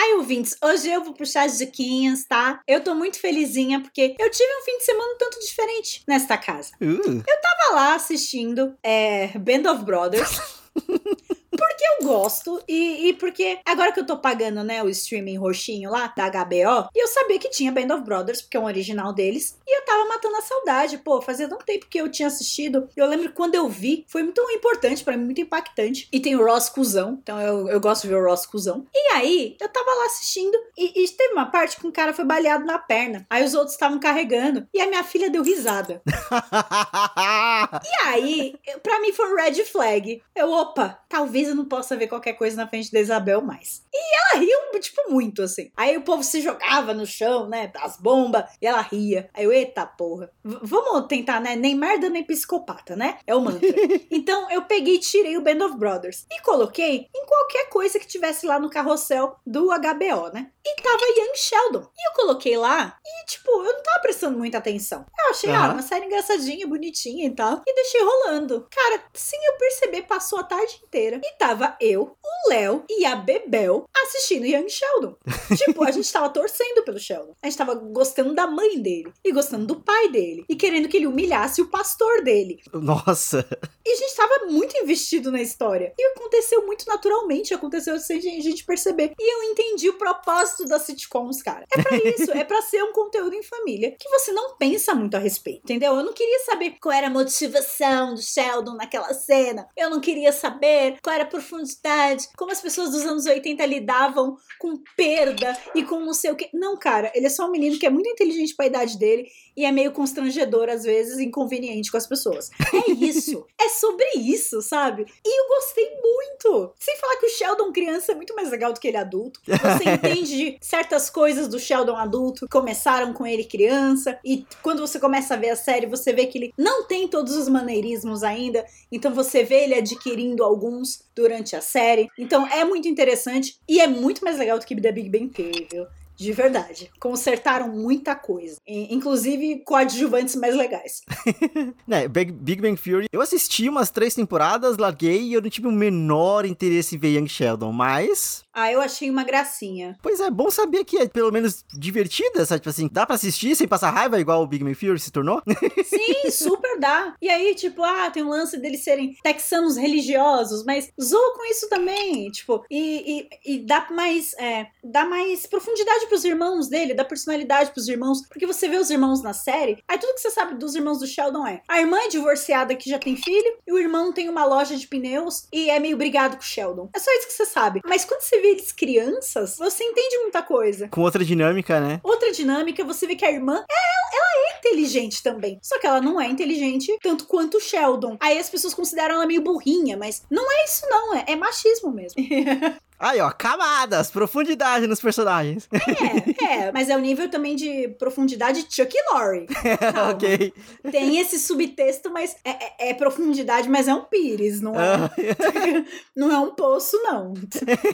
[0.03, 2.59] Ai, ouvintes, hoje eu vou puxar as diquinhas, tá?
[2.67, 6.39] Eu tô muito felizinha porque eu tive um fim de semana um tanto diferente nesta
[6.39, 6.71] casa.
[6.81, 7.17] Uh.
[7.17, 10.41] Eu tava lá assistindo é, Band of Brothers.
[11.57, 15.89] porque eu gosto e, e, porque agora que eu tô pagando, né, o streaming roxinho
[15.89, 19.13] lá da HBO, e eu sabia que tinha Band of Brothers, porque é um original
[19.13, 22.87] deles, e eu tava matando a saudade, pô, fazia tanto tempo que eu tinha assistido.
[22.95, 26.07] Eu lembro quando eu vi, foi muito importante para mim, muito impactante.
[26.11, 28.85] E tem o Ross Cusão, então eu, eu gosto de ver o Ross Cusão.
[28.93, 32.25] E aí, eu tava lá assistindo e, e teve uma parte que um cara foi
[32.25, 33.25] baleado na perna.
[33.29, 36.01] Aí os outros estavam carregando e a minha filha deu risada.
[37.83, 40.21] e aí, para mim foi um red flag.
[40.35, 43.83] Eu, opa, talvez eu não possa ver qualquer coisa na frente da Isabel mais.
[43.93, 45.71] E ela riu, tipo, muito assim.
[45.77, 49.29] Aí o povo se jogava no chão, né, as bombas, e ela ria.
[49.33, 50.31] Aí eu, eita porra.
[50.43, 51.55] V vamos tentar, né?
[51.55, 53.19] Nem merda, nem psicopata, né?
[53.25, 53.67] É o mantra.
[54.09, 58.07] então eu peguei e tirei o Band of Brothers e coloquei em qualquer coisa que
[58.07, 60.51] tivesse lá no carrossel do HBO, né?
[60.65, 61.87] E tava Young Sheldon.
[61.97, 65.05] E eu coloquei lá e, tipo, eu não tava prestando muita atenção.
[65.19, 65.55] Eu achei, uhum.
[65.55, 67.61] ah, uma série engraçadinha, bonitinha e tal.
[67.65, 68.67] E deixei rolando.
[68.69, 71.19] Cara, sem eu perceber, passou a tarde inteira.
[71.23, 75.15] E tava eu, o Léo e a Bebel assistindo Young Sheldon.
[75.57, 77.35] tipo, a gente tava torcendo pelo Sheldon.
[77.41, 79.11] A gente tava gostando da mãe dele.
[79.23, 80.45] E gostando do pai dele.
[80.49, 82.59] E querendo que ele humilhasse o pastor dele.
[82.73, 83.45] Nossa!
[83.85, 85.93] E a gente tava muito investido na história.
[85.97, 87.53] E aconteceu muito naturalmente.
[87.53, 89.13] Aconteceu sem a gente perceber.
[89.19, 91.65] E eu entendi o propósito propósito das sitcoms, cara.
[91.75, 95.15] É para isso, é para ser um conteúdo em família que você não pensa muito
[95.15, 95.95] a respeito, entendeu?
[95.95, 99.67] Eu não queria saber qual era a motivação do Sheldon naquela cena.
[99.75, 104.37] Eu não queria saber qual era a profundidade, como as pessoas dos anos 80 lidavam
[104.59, 106.49] com perda e com não sei o que.
[106.53, 109.27] Não, cara, ele é só um menino que é muito inteligente para a idade dele
[109.55, 112.49] e é meio constrangedor às vezes, inconveniente com as pessoas.
[112.73, 113.45] É isso.
[113.59, 115.05] é sobre isso, sabe?
[115.25, 116.73] E eu gostei muito.
[116.79, 119.39] Sem falar que o Sheldon criança é muito mais legal do que ele adulto.
[119.45, 124.19] Você entende de certas coisas do Sheldon adulto começaram com ele criança.
[124.23, 127.35] E quando você começa a ver a série, você vê que ele não tem todos
[127.35, 128.65] os maneirismos ainda.
[128.91, 132.07] Então você vê ele adquirindo alguns durante a série.
[132.17, 135.67] Então é muito interessante e é muito mais legal do que The Big Bang Theory,
[135.71, 135.85] viu?
[136.21, 136.91] De verdade.
[136.99, 138.57] Consertaram muita coisa.
[138.67, 141.01] Inclusive coadjuvantes mais legais.
[141.87, 143.07] né, Big, Big Bang Theory.
[143.11, 147.17] Eu assisti umas três temporadas, larguei e eu não tive o menor interesse em ver
[147.17, 148.43] Young Sheldon, mas.
[148.53, 149.97] Ah, eu achei uma gracinha.
[150.01, 152.59] Pois é, bom saber que é pelo menos divertida, sabe?
[152.59, 155.41] Tipo assim, dá pra assistir sem passar raiva, igual o Big Bang Theory se tornou?
[155.85, 157.15] Sim, super dá.
[157.21, 161.69] E aí, tipo, ah, tem um lance deles serem texanos religiosos, mas zoa com isso
[161.69, 162.29] também.
[162.31, 164.33] Tipo, e, e, e dá mais.
[164.33, 168.21] É, dá mais profundidade pros irmãos dele, dá personalidade pros irmãos.
[168.27, 171.07] Porque você vê os irmãos na série, aí tudo que você sabe dos irmãos do
[171.07, 174.45] Sheldon é: a irmã é divorciada que já tem filho, e o irmão tem uma
[174.45, 176.89] loja de pneus e é meio brigado com o Sheldon.
[176.93, 177.81] É só isso que você sabe.
[177.85, 180.87] Mas quando você vê eles crianças, você entende muita coisa.
[180.89, 181.99] Com outra dinâmica, né?
[182.03, 185.59] Outra dinâmica, você vê que a irmã, é, ela é inteligente também.
[185.61, 188.17] Só que ela não é inteligente tanto quanto o Sheldon.
[188.19, 191.91] Aí as pessoas consideram ela meio burrinha, mas não é isso não, é, é machismo
[191.91, 192.21] mesmo.
[193.01, 195.67] Aí, ó, camadas, profundidade nos personagens.
[195.73, 199.47] É, é, mas é o nível também de profundidade Chuck Lorre.
[200.11, 200.53] ok.
[200.91, 205.09] Tem esse subtexto, mas é, é, é, profundidade, mas é um pires, não é?
[206.15, 207.33] não é um poço, não.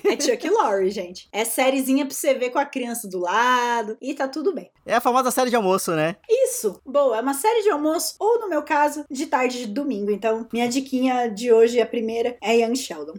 [0.04, 1.30] É Chuck Lorre, gente.
[1.32, 4.70] É sériezinha pra você ver com a criança do lado e tá tudo bem.
[4.86, 6.18] É a famosa série de almoço, né?
[6.30, 6.82] Isso.
[6.86, 10.12] Boa, é uma série de almoço, ou no meu caso, de tarde de domingo.
[10.12, 13.14] Então, minha diquinha de hoje, a primeira, é Young Sheldon.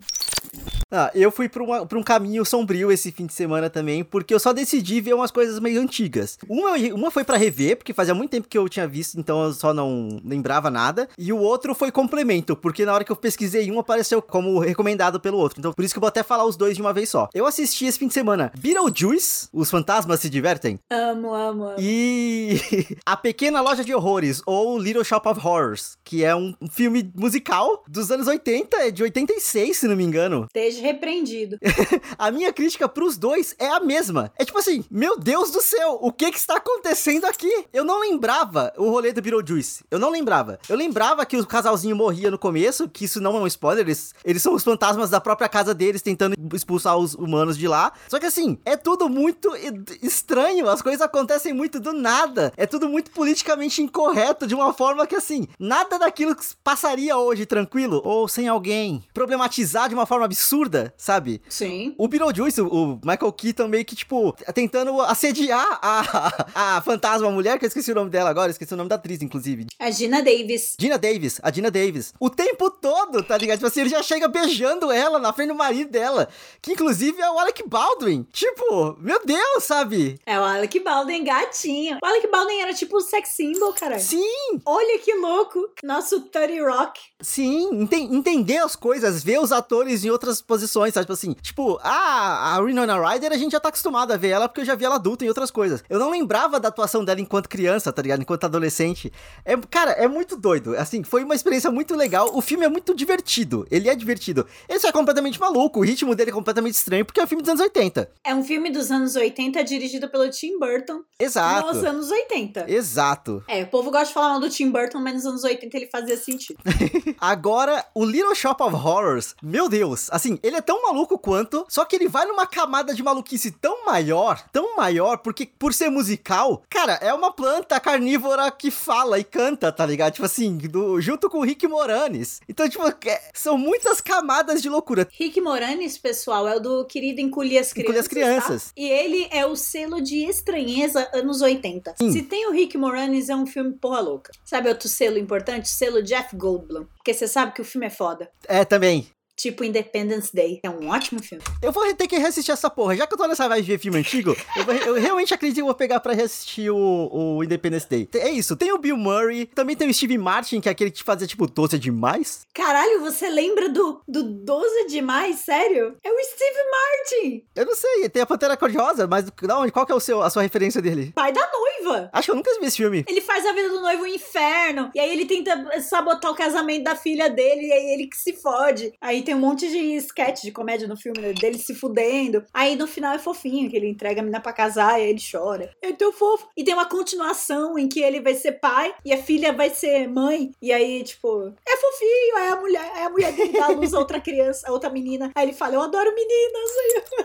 [0.91, 4.33] Ah, eu fui pra, uma, pra um caminho sombrio esse fim de semana também, porque
[4.33, 6.39] eu só decidi ver umas coisas meio antigas.
[6.49, 9.53] Uma, uma foi para rever, porque fazia muito tempo que eu tinha visto, então eu
[9.53, 11.09] só não lembrava nada.
[11.19, 15.21] E o outro foi complemento, porque na hora que eu pesquisei um, apareceu como recomendado
[15.21, 15.59] pelo outro.
[15.59, 17.29] Então por isso que eu vou até falar os dois de uma vez só.
[17.35, 20.79] Eu assisti esse fim de semana Beetlejuice, Os Fantasmas Se Divertem.
[20.91, 21.75] Amo, amo, amo.
[21.79, 22.59] E
[23.05, 27.85] A Pequena Loja de Horrores, ou Little Shop of Horrors, que é um filme musical
[27.87, 30.48] dos anos 80, é de 86, se não me engano.
[30.49, 31.59] Esteja repreendido.
[32.19, 34.33] a minha crítica pros dois é a mesma.
[34.39, 37.67] É tipo assim, meu Deus do céu, o que que está acontecendo aqui?
[37.73, 39.85] Eu não lembrava o rolê do Beetlejuice.
[39.91, 40.59] Eu não lembrava.
[40.69, 44.15] Eu lembrava que o casalzinho morria no começo, que isso não é um spoiler, eles,
[44.25, 47.93] eles são os fantasmas da própria casa deles tentando expulsar os humanos de lá.
[48.09, 49.55] Só que assim, é tudo muito
[50.03, 52.53] estranho, as coisas acontecem muito do nada.
[52.57, 58.01] É tudo muito politicamente incorreto, de uma forma que assim, nada daquilo passaria hoje tranquilo,
[58.05, 61.43] ou sem alguém problematizar de uma forma absurda, sabe?
[61.49, 61.95] Sim.
[61.99, 67.65] O Beetlejuice, o Michael Keaton meio que, tipo, tentando assediar a, a fantasma mulher, que
[67.65, 69.67] eu esqueci o nome dela agora, esqueci o nome da atriz, inclusive.
[69.79, 70.77] A Gina Davis.
[70.79, 72.13] Gina Davis, a Gina Davis.
[72.21, 73.59] O tempo todo, tá ligado?
[73.59, 76.29] Tipo assim, ele já chega beijando ela na frente do marido dela,
[76.61, 78.27] que inclusive é o Alec Baldwin.
[78.33, 80.19] Tipo, meu Deus, sabe?
[80.27, 81.99] É o Alec Baldwin, gatinho.
[82.03, 83.99] O Alec Baldwin era tipo o sex symbol, cara.
[83.99, 84.61] Sim!
[84.65, 85.59] Olha que louco.
[85.83, 87.01] Nosso Tony Rock.
[87.21, 91.07] Sim, enten entender as coisas, ver os atores em outras posições, sabe?
[91.07, 94.49] Tipo assim, tipo, ah, a Winona Ryder a gente já tá acostumado a ver ela
[94.49, 95.83] porque eu já vi ela adulta em outras coisas.
[95.89, 98.21] Eu não lembrava da atuação dela enquanto criança, tá ligado?
[98.21, 99.13] Enquanto adolescente.
[99.45, 100.77] É, cara, é muito doido.
[100.77, 102.31] Assim, foi uma experiência muito legal.
[102.35, 103.67] O filme é muito divertido.
[103.71, 104.47] Ele é divertido.
[104.69, 105.81] Ele é completamente maluco.
[105.81, 108.11] O ritmo dele é completamente estranho porque é um filme dos anos 80.
[108.25, 111.01] É um filme dos anos 80 dirigido pelo Tim Burton.
[111.19, 111.75] Exato.
[111.75, 112.71] Nos anos 80.
[112.71, 113.43] Exato.
[113.47, 115.87] É, o povo gosta de falar mal do Tim Burton, mas nos anos 80 ele
[115.87, 116.59] fazia sentido.
[117.21, 121.85] Agora, o Little Shop of Horrors, meu Deus, assim, ele é tão maluco quanto, só
[121.85, 126.63] que ele vai numa camada de maluquice tão maior, tão maior, porque por ser musical,
[126.69, 130.15] cara, é uma planta carnívora que fala e canta, tá ligado?
[130.15, 132.41] Tipo assim, do, junto com o Rick Moranis.
[132.49, 135.09] Então, tipo, é, são muitas camadas de loucura.
[135.13, 137.85] Rick Moranis, pessoal, é o do querido Encolher as Crianças.
[137.85, 138.65] Encolher as Crianças.
[138.67, 138.73] Tá?
[138.77, 141.95] E ele é o selo de estranheza anos 80.
[141.99, 142.13] Sim.
[142.13, 144.33] Se tem o Rick Moranis, é um filme porra louca.
[144.45, 145.69] Sabe outro selo importante?
[145.69, 146.87] Selo Jeff Goldblum.
[146.97, 148.31] Porque você sabe que o filme é foda.
[148.47, 149.09] É, também.
[149.39, 150.59] Tipo Independence Day.
[150.63, 151.45] É um ótimo filme.
[151.63, 152.97] Eu vou ter que reassistir essa porra.
[152.97, 155.57] Já que eu tô nessa vibe de ver filme antigo, eu, vou, eu, realmente acredito
[155.57, 158.09] que eu vou pegar pra reassistir o, o, Independence Day.
[158.15, 158.57] É isso.
[158.57, 161.47] Tem o Bill Murray, também tem o Steve Martin, que é aquele que fazia tipo
[161.47, 162.47] 12 demais.
[162.53, 165.37] Caralho, você lembra do, do 12 demais?
[165.37, 165.97] Sério?
[166.03, 167.45] É o Steve Martin.
[167.55, 168.09] Eu não sei.
[168.09, 169.71] Tem a Pantera Cor-de-Rosa, mas da onde?
[169.71, 171.13] Qual que é o seu, a sua referência dele?
[171.15, 171.47] Pai da
[171.83, 172.11] noiva.
[172.13, 173.05] Acho que eu nunca vi esse filme.
[173.09, 174.91] Ele faz a vida do noivo um inferno.
[174.95, 177.67] E aí ele tenta sabotar o casamento da filha dele.
[177.67, 178.93] E aí ele que se fode.
[179.01, 182.45] Aí tem um monte de sketch de comédia no filme né, dele se fudendo.
[182.53, 185.21] Aí no final é fofinho, que ele entrega a menina pra casar e aí ele
[185.21, 185.71] chora.
[185.83, 186.49] É tão fofo.
[186.57, 190.09] E tem uma continuação em que ele vai ser pai e a filha vai ser
[190.09, 190.51] mãe.
[190.61, 192.37] E aí, tipo, é fofinho.
[192.37, 195.31] Aí a mulher, aí a mulher dele dá luz a outra criança, a outra menina.
[195.35, 196.71] Aí ele fala, eu adoro meninas.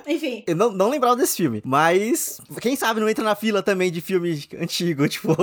[0.08, 0.44] Enfim.
[0.48, 4.02] Eu não, não lembrava desse filme, mas quem sabe não entra na fila também de
[4.02, 5.36] filme antigo, tipo.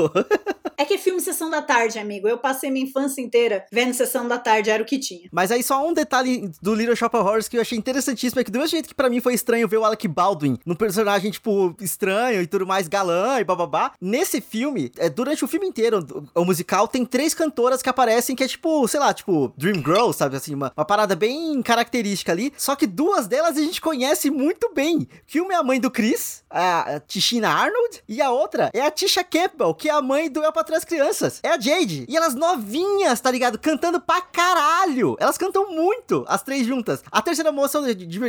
[0.80, 2.26] É que é filme Sessão da Tarde, amigo.
[2.26, 5.28] Eu passei minha infância inteira vendo Sessão da Tarde, era o que tinha.
[5.30, 8.44] Mas aí só um detalhe do Little Shop of Horrors que eu achei interessantíssimo é
[8.44, 11.30] que do mesmo jeito que para mim foi estranho ver o Alec Baldwin num personagem,
[11.30, 15.98] tipo, estranho e tudo mais, galã e bababá, nesse filme, é, durante o filme inteiro,
[16.34, 19.82] o, o, musical, tem três cantoras que aparecem que é tipo, sei lá, tipo, Dream
[19.84, 23.82] Girl, sabe, assim, uma, uma parada bem característica ali, só que duas delas a gente
[23.82, 28.30] conhece muito bem, que uma é a mãe do Chris, a, Tishina Arnold, e a
[28.30, 31.48] outra é a Tisha Campbell, que é a mãe do Eu Pra Trás Crianças, é
[31.48, 36.64] a Jade, e elas novinhas, tá ligado, cantando pra caralho, elas cantam muito, as três
[36.64, 37.82] juntas, a terceira moça,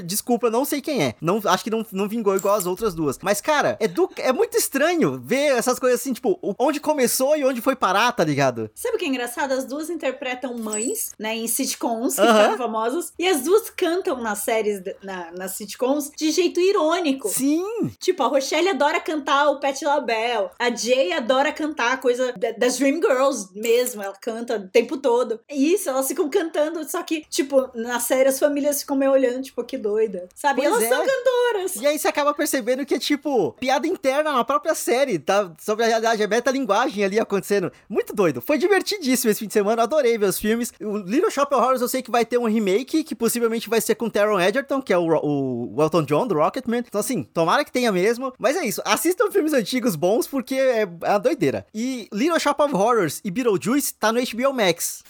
[0.04, 1.14] desculpa, não sei quem é.
[1.22, 3.20] Não, acho que não, não vingou igual as outras duas.
[3.22, 7.46] Mas, cara, é, do, é muito estranho ver essas coisas assim, tipo, onde começou e
[7.46, 8.72] onde foi parar, tá ligado?
[8.74, 9.52] Sabe o que é engraçado?
[9.52, 12.28] As duas interpretam mães, né, em sitcoms que uh -huh.
[12.28, 13.14] ficaram famosas.
[13.20, 17.30] E as duas cantam nas séries, na, nas sitcoms, de jeito irônico.
[17.30, 17.92] Sim!
[18.00, 20.50] Tipo, a Rochelle adora cantar o Pet LaBelle.
[20.58, 24.02] A Jay adora cantar coisa das Dream Girls mesmo.
[24.02, 25.40] Ela canta o tempo todo.
[25.50, 29.42] E isso, elas ficam cantando, só que, tipo, nas séries, as famílias ficam meio olhando,
[29.42, 30.28] tipo, que doida.
[30.36, 30.62] Sabe?
[30.62, 30.90] Pois elas é.
[30.90, 31.76] são cantoras.
[31.76, 35.52] E aí você acaba percebendo que é, tipo, piada interna na própria série, tá?
[35.60, 37.72] Sobre a realidade, é metalinguagem ali acontecendo.
[37.90, 38.42] Muito doido.
[38.42, 40.74] Foi divertidíssimo esse fim de semana, adorei ver os filmes.
[40.82, 43.82] O Little Shop of Horrors eu sei que vai ter um remake, que possivelmente vai
[43.82, 46.84] ser com Taron Egerton, que é o, o, o Elton John, do Rocketman.
[46.88, 48.34] Então, assim, tomara que tenha mesmo.
[48.38, 51.66] Mas é isso, assistam filmes antigos bons, porque é, é uma doideira.
[51.74, 55.02] E Little Shop of Horrors e Beetlejuice tá no HBO Max.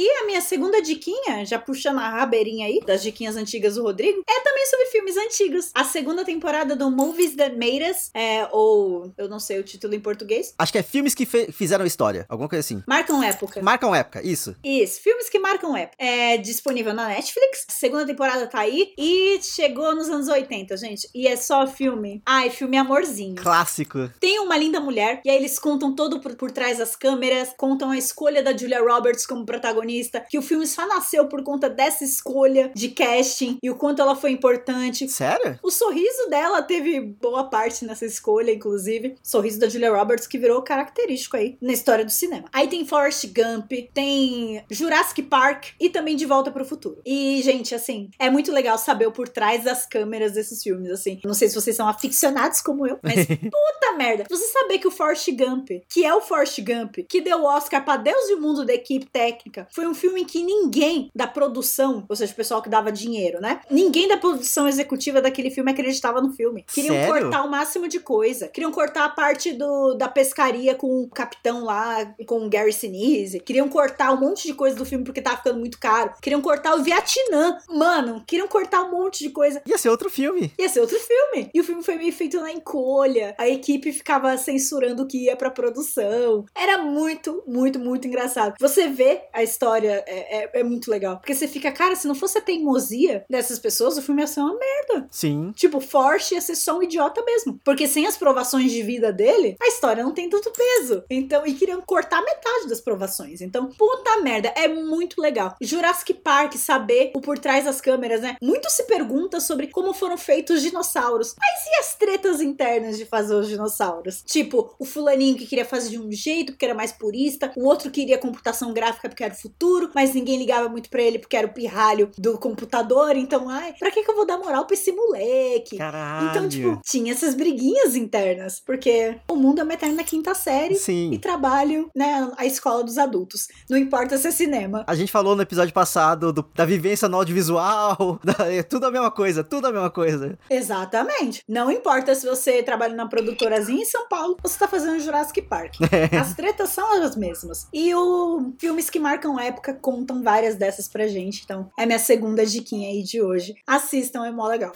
[0.00, 4.22] E a minha segunda diquinha, já puxando a rabeirinha aí, das diquinhas antigas do Rodrigo,
[4.28, 5.70] é também sobre filmes antigos.
[5.74, 9.96] A segunda temporada do Movies That Made Us, é, ou eu não sei o título
[9.96, 10.54] em português.
[10.56, 12.80] Acho que é filmes que fizeram história, alguma coisa assim.
[12.86, 13.60] Marcam época.
[13.60, 14.54] Marcam época, isso.
[14.62, 15.96] Isso, filmes que marcam época.
[15.98, 21.10] É disponível na Netflix, a segunda temporada tá aí e chegou nos anos 80, gente.
[21.12, 22.22] E é só filme.
[22.24, 23.34] Ai, filme amorzinho.
[23.34, 24.08] Clássico.
[24.20, 27.90] Tem uma linda mulher, e aí eles contam todo por, por trás das câmeras, contam
[27.90, 29.87] a escolha da Julia Roberts como protagonista,
[30.28, 34.14] que o filme só nasceu por conta dessa escolha de casting e o quanto ela
[34.14, 35.08] foi importante.
[35.08, 35.58] Sério?
[35.62, 39.16] O sorriso dela teve boa parte nessa escolha, inclusive.
[39.24, 42.44] O sorriso da Julia Roberts que virou característico aí na história do cinema.
[42.52, 47.00] Aí tem Forrest Gump, tem Jurassic Park e também De Volta para o Futuro.
[47.04, 51.20] E, gente, assim, é muito legal saber o por trás das câmeras desses filmes, assim.
[51.24, 54.24] Não sei se vocês são aficionados como eu, mas puta merda.
[54.28, 57.84] Você saber que o Forrest Gump, que é o Forrest Gump, que deu o Oscar
[57.84, 61.28] pra Deus e o mundo da equipe técnica, foi um filme em que ninguém da
[61.28, 63.60] produção, ou seja, o pessoal que dava dinheiro, né?
[63.70, 66.64] Ninguém da produção executiva daquele filme acreditava no filme.
[66.74, 67.12] Queriam Sério?
[67.12, 68.48] cortar o máximo de coisa.
[68.48, 73.38] Queriam cortar a parte do, da pescaria com o capitão lá, com o Gary Sinise.
[73.38, 76.12] Queriam cortar um monte de coisa do filme porque tava ficando muito caro.
[76.20, 77.56] Queriam cortar o Vietnã.
[77.68, 79.62] Mano, queriam cortar um monte de coisa.
[79.64, 80.52] Ia ser outro filme.
[80.58, 81.50] Ia ser outro filme.
[81.54, 83.32] E o filme foi meio feito na encolha.
[83.38, 86.46] A equipe ficava censurando o que ia pra produção.
[86.52, 88.56] Era muito, muito, muito engraçado.
[88.58, 91.18] Você vê a história, é, é, é muito legal.
[91.18, 94.40] Porque você fica, cara, se não fosse a teimosia dessas pessoas, o filme ia ser
[94.40, 95.08] uma merda.
[95.10, 95.52] Sim.
[95.54, 97.60] Tipo, Forte ia ser só um idiota mesmo.
[97.64, 101.04] Porque sem as provações de vida dele, a história não tem tanto peso.
[101.10, 103.40] Então, e queriam cortar metade das provações.
[103.40, 105.56] Então, puta merda, é muito legal.
[105.60, 108.36] Jurassic Park, saber o por trás das câmeras, né?
[108.42, 111.34] Muito se pergunta sobre como foram feitos os dinossauros.
[111.38, 114.22] Mas e as tretas internas de fazer os dinossauros?
[114.22, 117.90] Tipo, o fulaninho que queria fazer de um jeito porque era mais purista, o outro
[117.90, 119.57] queria computação gráfica porque era o futuro,
[119.94, 123.16] mas ninguém ligava muito pra ele porque era o pirralho do computador.
[123.16, 125.76] Então, ai, pra que, que eu vou dar moral pra esse moleque?
[125.78, 126.28] Caralho.
[126.30, 131.10] Então, tipo, tinha essas briguinhas internas, porque o mundo é uma eterna quinta série Sim.
[131.12, 133.48] e trabalho, né, a escola dos adultos.
[133.68, 134.84] Não importa se é cinema.
[134.86, 138.90] A gente falou no episódio passado do- da vivência no audiovisual, da- é tudo a
[138.90, 140.38] mesma coisa, tudo a mesma coisa.
[140.50, 141.42] Exatamente.
[141.48, 145.42] Não importa se você trabalha na produtorazinha em São Paulo ou você tá fazendo Jurassic
[145.42, 145.74] Park.
[146.20, 147.66] As tretas são as mesmas.
[147.72, 151.42] E o filmes que marcam época contam várias dessas pra gente.
[151.44, 153.56] Então, é minha segunda diquinha aí de hoje.
[153.66, 154.72] Assistam, é mó legal.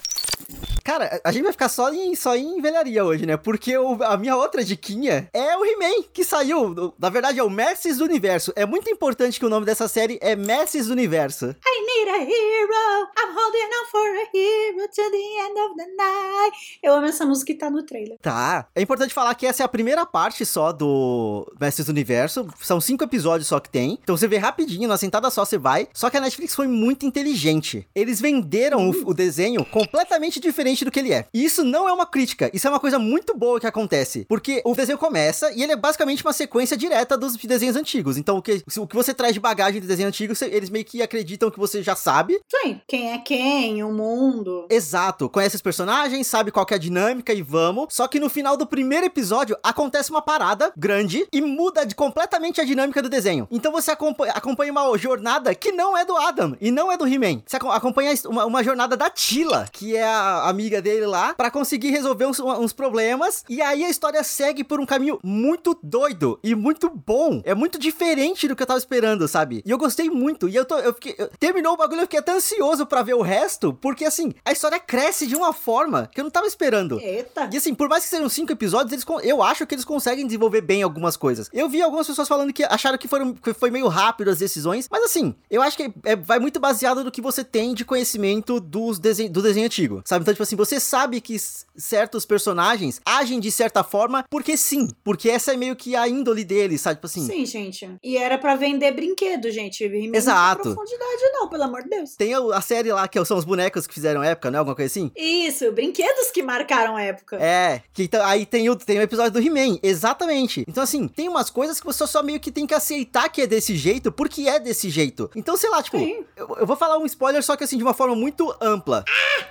[0.85, 3.37] Cara, a gente vai ficar só em, só em velharia hoje, né?
[3.37, 6.93] Porque o- a minha outra diquinha é o He-Man, que saiu.
[6.99, 8.53] Na verdade, é o Mestres do Universo.
[8.57, 11.47] É muito importante que o nome dessa série é Mestres do Universo.
[11.47, 15.87] I need a hero, I'm holding on for a hero to the end of the
[15.97, 16.79] night.
[16.83, 18.19] Eu amo essa música que tá no trailer.
[18.21, 18.67] Tá.
[18.75, 22.47] É importante falar que essa é a primeira parte só do Mestres do Universo.
[22.61, 23.99] São cinco episódios só que tem.
[24.03, 25.89] Então você vê rapidinho, na sentada só você vai.
[25.95, 27.87] Só que a Netflix foi muito inteligente.
[27.95, 31.27] Eles venderam o, o desenho completamente diferente do que ele é.
[31.33, 32.51] E isso não é uma crítica.
[32.53, 34.25] Isso é uma coisa muito boa que acontece.
[34.29, 38.17] Porque o desenho começa e ele é basicamente uma sequência direta dos desenhos antigos.
[38.17, 41.03] Então o que, o que você traz de bagagem de desenho antigo, eles meio que
[41.03, 42.41] acreditam que você já sabe.
[42.51, 44.67] Sim, quem é quem, o mundo.
[44.71, 47.87] Exato, conhece os personagens, sabe qual que é a dinâmica e vamos.
[47.91, 52.61] Só que no final do primeiro episódio acontece uma parada grande e muda de- completamente
[52.61, 53.47] a dinâmica do desenho.
[53.51, 57.07] Então você acompanha, acompanha uma jornada que não é do Adam e não é do
[57.07, 57.43] He-Man.
[57.47, 61.51] Você aco- acompanha uma, uma jornada da Tila, que é a amiga dele lá, pra
[61.51, 63.45] conseguir resolver uns, uns problemas.
[63.49, 67.41] E aí a história segue por um caminho muito doido e muito bom.
[67.45, 69.63] É muito diferente do que eu tava esperando, sabe?
[69.65, 70.49] E eu gostei muito.
[70.49, 70.79] E eu tô.
[70.79, 74.05] Eu fiquei, eu- terminou o bagulho, eu fiquei até ansioso pra ver o resto, porque
[74.05, 77.01] assim, a história cresce de uma forma que eu não tava esperando.
[77.01, 77.49] Eita.
[77.53, 80.61] E assim, por mais que sejam cinco episódios, eles, eu acho que eles conseguem desenvolver
[80.61, 81.49] bem algumas coisas.
[81.53, 84.89] Eu vi algumas pessoas falando que acharam que, foram, que foi meio rápido as decisões,
[84.91, 88.61] mas assim, eu acho que é- vai muito baseado no que você tem de conhecimento
[88.61, 90.23] dos desen do desenho antigo, sabe?
[90.23, 91.37] Então, tipo assim, você sabe que
[91.77, 96.45] certos personagens agem de certa forma porque sim, porque essa é meio que a índole
[96.45, 96.97] deles, sabe?
[96.97, 97.97] Tipo assim, Sim, gente.
[98.03, 99.85] E era pra vender brinquedo, gente.
[99.85, 100.63] He-Man não Exato.
[100.63, 102.17] tinha profundidade, não, pelo amor de Deus.
[102.17, 104.59] tem a, série lá que são os bonecos que fizeram época, né?
[104.59, 105.11] Alguma coisa assim?
[105.17, 107.37] Isso, brinquedos que marcaram a época.
[107.37, 110.65] É, que então, aí tem o, tem o episódio do He-Man, exatamente.
[110.69, 113.47] Então, assim, tem umas coisas que você só meio que tem que aceitar que é
[113.47, 115.31] desse jeito, porque é desse jeito.
[115.35, 115.97] Então, sei lá, tipo,
[116.37, 119.05] eu, eu vou falar um spoiler, só que assim, de uma forma muito ampla.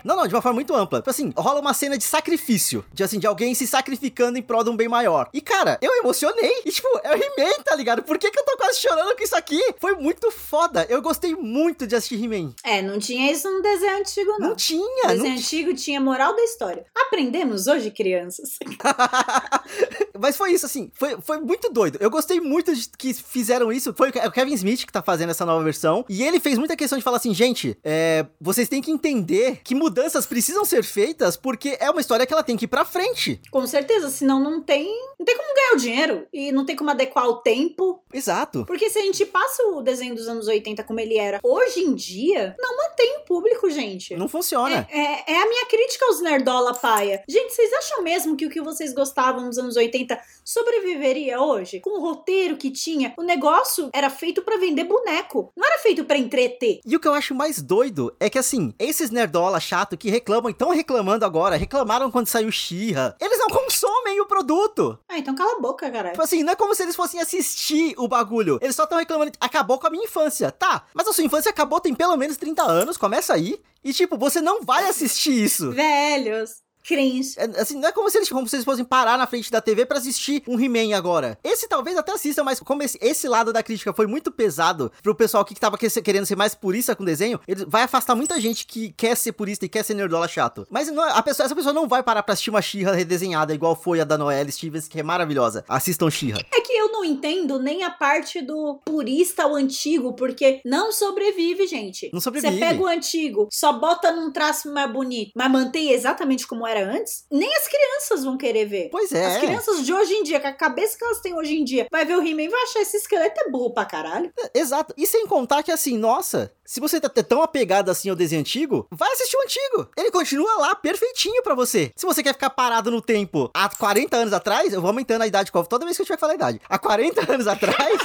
[0.03, 0.99] Não, não, de uma uma forma muito ampla.
[0.99, 2.83] Tipo assim, rola uma cena de sacrifício.
[2.91, 5.29] De assim, de alguém se sacrificando em prol de um bem maior.
[5.33, 6.61] E, cara, eu emocionei.
[6.65, 8.03] E, tipo, é o He-Man, tá ligado?
[8.03, 9.61] Por que, que eu tô quase chorando com isso aqui?
[9.79, 10.85] Foi muito foda.
[10.89, 12.53] Eu gostei muito de assistir He-Man.
[12.63, 14.49] É, não tinha isso no desenho antigo, não.
[14.49, 16.85] Não tinha, O não desenho antigo tinha moral da história.
[16.95, 18.57] Aprendemos hoje, crianças.
[20.19, 21.97] Mas foi isso, assim, foi, foi muito doido.
[22.01, 23.93] Eu gostei muito de que fizeram isso.
[23.93, 26.05] Foi o Kevin Smith que tá fazendo essa nova versão.
[26.09, 29.73] E ele fez muita questão de falar assim, gente, é, vocês têm que entender que
[29.73, 33.41] mudanças precisam ser feitas porque é uma história que ela tem que ir pra frente.
[33.51, 34.87] Com certeza, senão não tem,
[35.19, 38.01] não tem como ganhar o dinheiro e não tem como adequar o tempo.
[38.13, 38.65] Exato.
[38.65, 41.93] Porque se a gente passa o desenho dos anos 80 como ele era hoje em
[41.93, 44.13] dia, não mantém público, gente.
[44.17, 44.85] Não funciona.
[44.91, 47.23] É, é- é a minha crítica aos nerdola paia.
[47.29, 51.79] Gente, vocês acham mesmo que o que vocês gostavam nos anos 80 sobreviveria hoje?
[51.79, 55.49] Com o roteiro que tinha, o negócio era feito pra vender boneco.
[55.55, 56.81] Não era feito pra entreter.
[56.85, 60.49] E o que eu acho mais doido é que, assim, esses nerdola chato que reclamam
[60.49, 64.99] e estão reclamando agora, reclamaram quando saiu She-Ra, eles não consomem o produto.
[65.07, 66.11] Ah, então cala a boca, caralho.
[66.13, 68.59] Tipo assim, não é como se eles fossem assistir o bagulho.
[68.61, 70.51] Eles só estão reclamando, acabou com a minha infância.
[70.51, 73.59] Tá, mas a sua infância acabou tem pelo menos 30 anos, começa aí.
[73.83, 75.71] E tipo, você não vai assistir isso.
[75.71, 76.61] Velhos.
[76.83, 77.33] Cringe.
[77.37, 79.61] É, assim, não é como se eles, como se eles fossem parar na frente da
[79.61, 81.37] TV pra assistir um He-Man agora.
[81.43, 85.15] Esse talvez até assistam, mas como esse, esse lado da crítica foi muito pesado pro
[85.15, 88.65] pessoal que tava que- querendo ser mais purista com desenho, ele vai afastar muita gente
[88.65, 90.65] que quer ser purista e quer ser nerdola chato.
[90.69, 93.53] Mas não, é- a pessoa, essa pessoa não vai parar pra assistir uma She-Ra redesenhada,
[93.53, 95.63] igual foi a da Noelle Stevens, que é maravilhosa.
[95.67, 96.39] Assistam She-Ra.
[96.53, 101.67] É que eu não entendo nem a parte do purista ao antigo, porque não sobrevive,
[101.67, 102.09] gente.
[102.13, 102.53] Não sobrevive.
[102.53, 106.89] Você pega o antigo, só bota num traço mais bonito, mas mantém exatamente como era
[106.89, 108.89] antes, nem as crianças vão querer ver.
[108.91, 109.25] Pois é.
[109.25, 111.87] As crianças de hoje em dia, com a cabeça que elas têm hoje em dia,
[111.91, 114.31] vai ver o He-Man e vai achar esse esqueleto é burro pra caralho.
[114.53, 114.93] Exato.
[114.97, 118.87] E sem contar que assim, nossa, se você tá tão apegado assim ao desenho antigo,
[118.91, 119.89] vai assistir o antigo.
[119.97, 121.91] Ele continua lá perfeitinho pra você.
[121.95, 125.27] Se você quer ficar parado no tempo há 40 anos atrás, eu vou aumentando a
[125.27, 126.61] idade toda vez que eu tiver que falar a idade.
[126.69, 127.99] Há 40 anos atrás,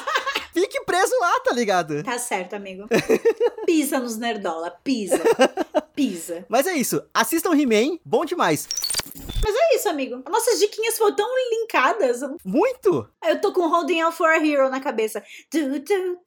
[0.61, 2.03] fique preso lá, tá ligado?
[2.03, 2.89] Tá certo, amigo.
[3.67, 5.21] Pisa nos nerdola, pisa.
[5.95, 6.47] Pisa.
[6.49, 7.03] Mas é isso.
[7.13, 8.67] Assistam He-Man, bom demais.
[9.45, 10.23] Mas é isso, amigo.
[10.31, 12.21] Nossas diquinhas foram tão linkadas.
[12.45, 13.09] Muito.
[13.27, 15.23] Eu tô com Holding Out for a Hero na cabeça.
[15.51, 16.27] Tu, tu, tu.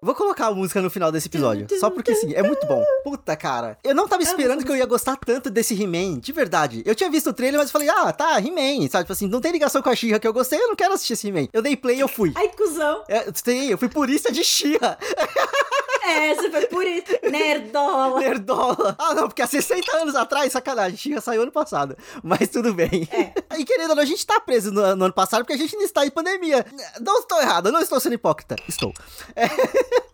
[0.00, 1.66] Vou colocar a música no final desse episódio.
[1.78, 2.84] Só porque sim, é muito bom.
[3.02, 3.76] Puta, cara.
[3.82, 6.82] Eu não tava Ah, esperando que eu ia gostar tanto desse He-Man, de verdade.
[6.86, 9.04] Eu tinha visto o trailer, mas eu falei, ah, tá, He-Man, sabe?
[9.04, 11.14] Tipo assim, não tem ligação com a She-Ra que eu gostei, eu não quero assistir
[11.14, 11.48] esse He-Man.
[11.52, 12.32] Eu dei play e eu fui.
[12.36, 13.04] Ai, cuzão.
[13.08, 13.24] É,
[13.72, 14.96] eu fui purista de She-Ra.
[16.08, 17.06] É, você foi por isso.
[17.30, 18.20] Nerdola.
[18.20, 18.96] Nerdola.
[18.98, 21.96] Ah, não, porque há 60 anos atrás, sacanagem, She-Ra saiu ano passado.
[22.22, 23.08] Mas tudo bem.
[23.10, 23.32] É.
[23.58, 25.74] E querendo ou não, a gente tá preso no, no ano passado porque a gente
[25.76, 26.64] não está em pandemia.
[27.00, 28.56] Não estou errado, não estou sendo hipócrita.
[28.68, 28.92] Estou.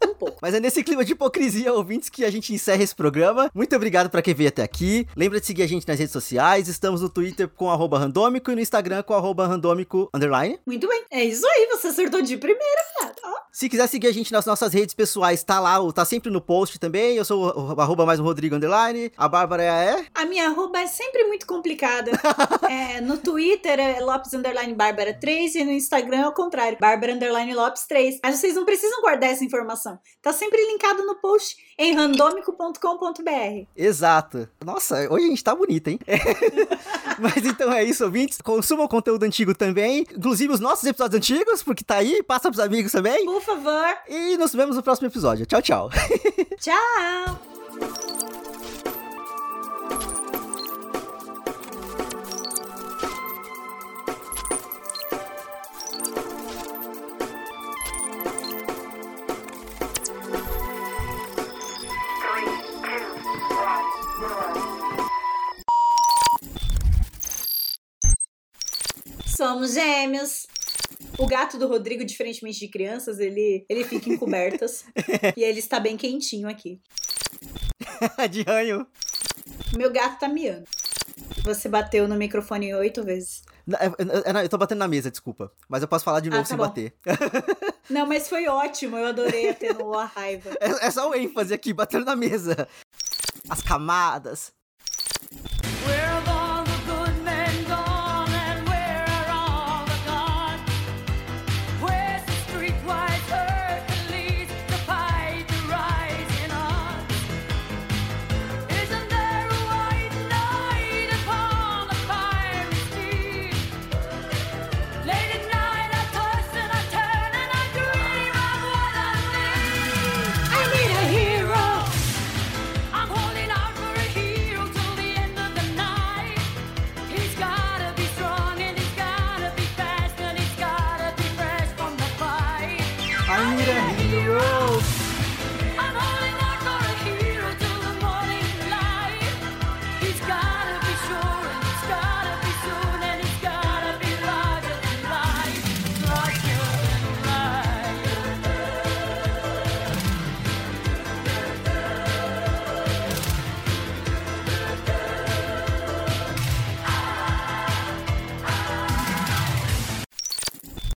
[0.09, 0.39] Um pouco.
[0.41, 3.51] Mas é nesse clima de hipocrisia, ouvintes, que a gente encerra esse programa.
[3.55, 5.07] Muito obrigado pra quem veio até aqui.
[5.17, 6.69] Lembra de seguir a gente nas redes sociais.
[6.69, 10.59] Estamos no Twitter com arroba randômico e no Instagram com arroba randômico underline.
[10.67, 11.05] Muito bem.
[11.11, 13.15] É isso aí, você acertou de primeira, cara.
[13.55, 16.41] Se quiser seguir a gente nas nossas redes pessoais, tá lá, o- tá sempre no
[16.41, 17.17] post também.
[17.17, 19.11] Eu sou o, o arroba mais um Rodrigo underline.
[19.17, 20.05] A Bárbara é...
[20.15, 22.11] A minha arroba é sempre muito complicada.
[22.71, 27.13] É, no Twitter é Lopes Underline Bárbara 3 e no Instagram é o contrário, Bárbara
[27.13, 28.21] Underline Lopes 3.
[28.23, 29.99] Mas vocês não precisam guardar essa informação.
[30.23, 33.67] Tá sempre linkado no post em randômico.com.br.
[33.77, 34.49] Exato.
[34.65, 35.99] Nossa, hoje a gente tá bonito, hein?
[37.19, 38.41] Mas então é isso, ouvintes.
[38.41, 40.07] Consumam conteúdo antigo também.
[40.17, 42.23] Inclusive os nossos episódios antigos, porque tá aí.
[42.23, 43.25] Passa pros amigos também.
[43.25, 45.47] Por favor, E nos vemos no próximo episódio.
[45.47, 45.74] Tchau, tchau.
[46.61, 47.39] tchau!
[69.27, 70.47] Somos gêmeos.
[71.19, 74.85] O gato do Rodrigo, diferentemente de crianças, ele, ele fica em cobertas.
[75.37, 76.81] e ele está bem quentinho aqui.
[78.31, 78.87] De ranho.
[79.77, 80.65] Meu gato tá miando.
[81.45, 83.43] Você bateu no microfone oito vezes.
[83.67, 85.53] Não, é- é- é- Eu tô batendo na mesa, desculpa.
[85.69, 86.65] Mas eu posso falar de Ah, novo tá sem bom.
[86.65, 86.95] bater.
[87.89, 88.97] Não, mas foi ótimo.
[88.97, 90.51] Eu adorei atenuar a raiva.
[90.61, 92.67] É, é só o ênfase aqui, batendo na mesa.
[93.49, 94.53] As camadas.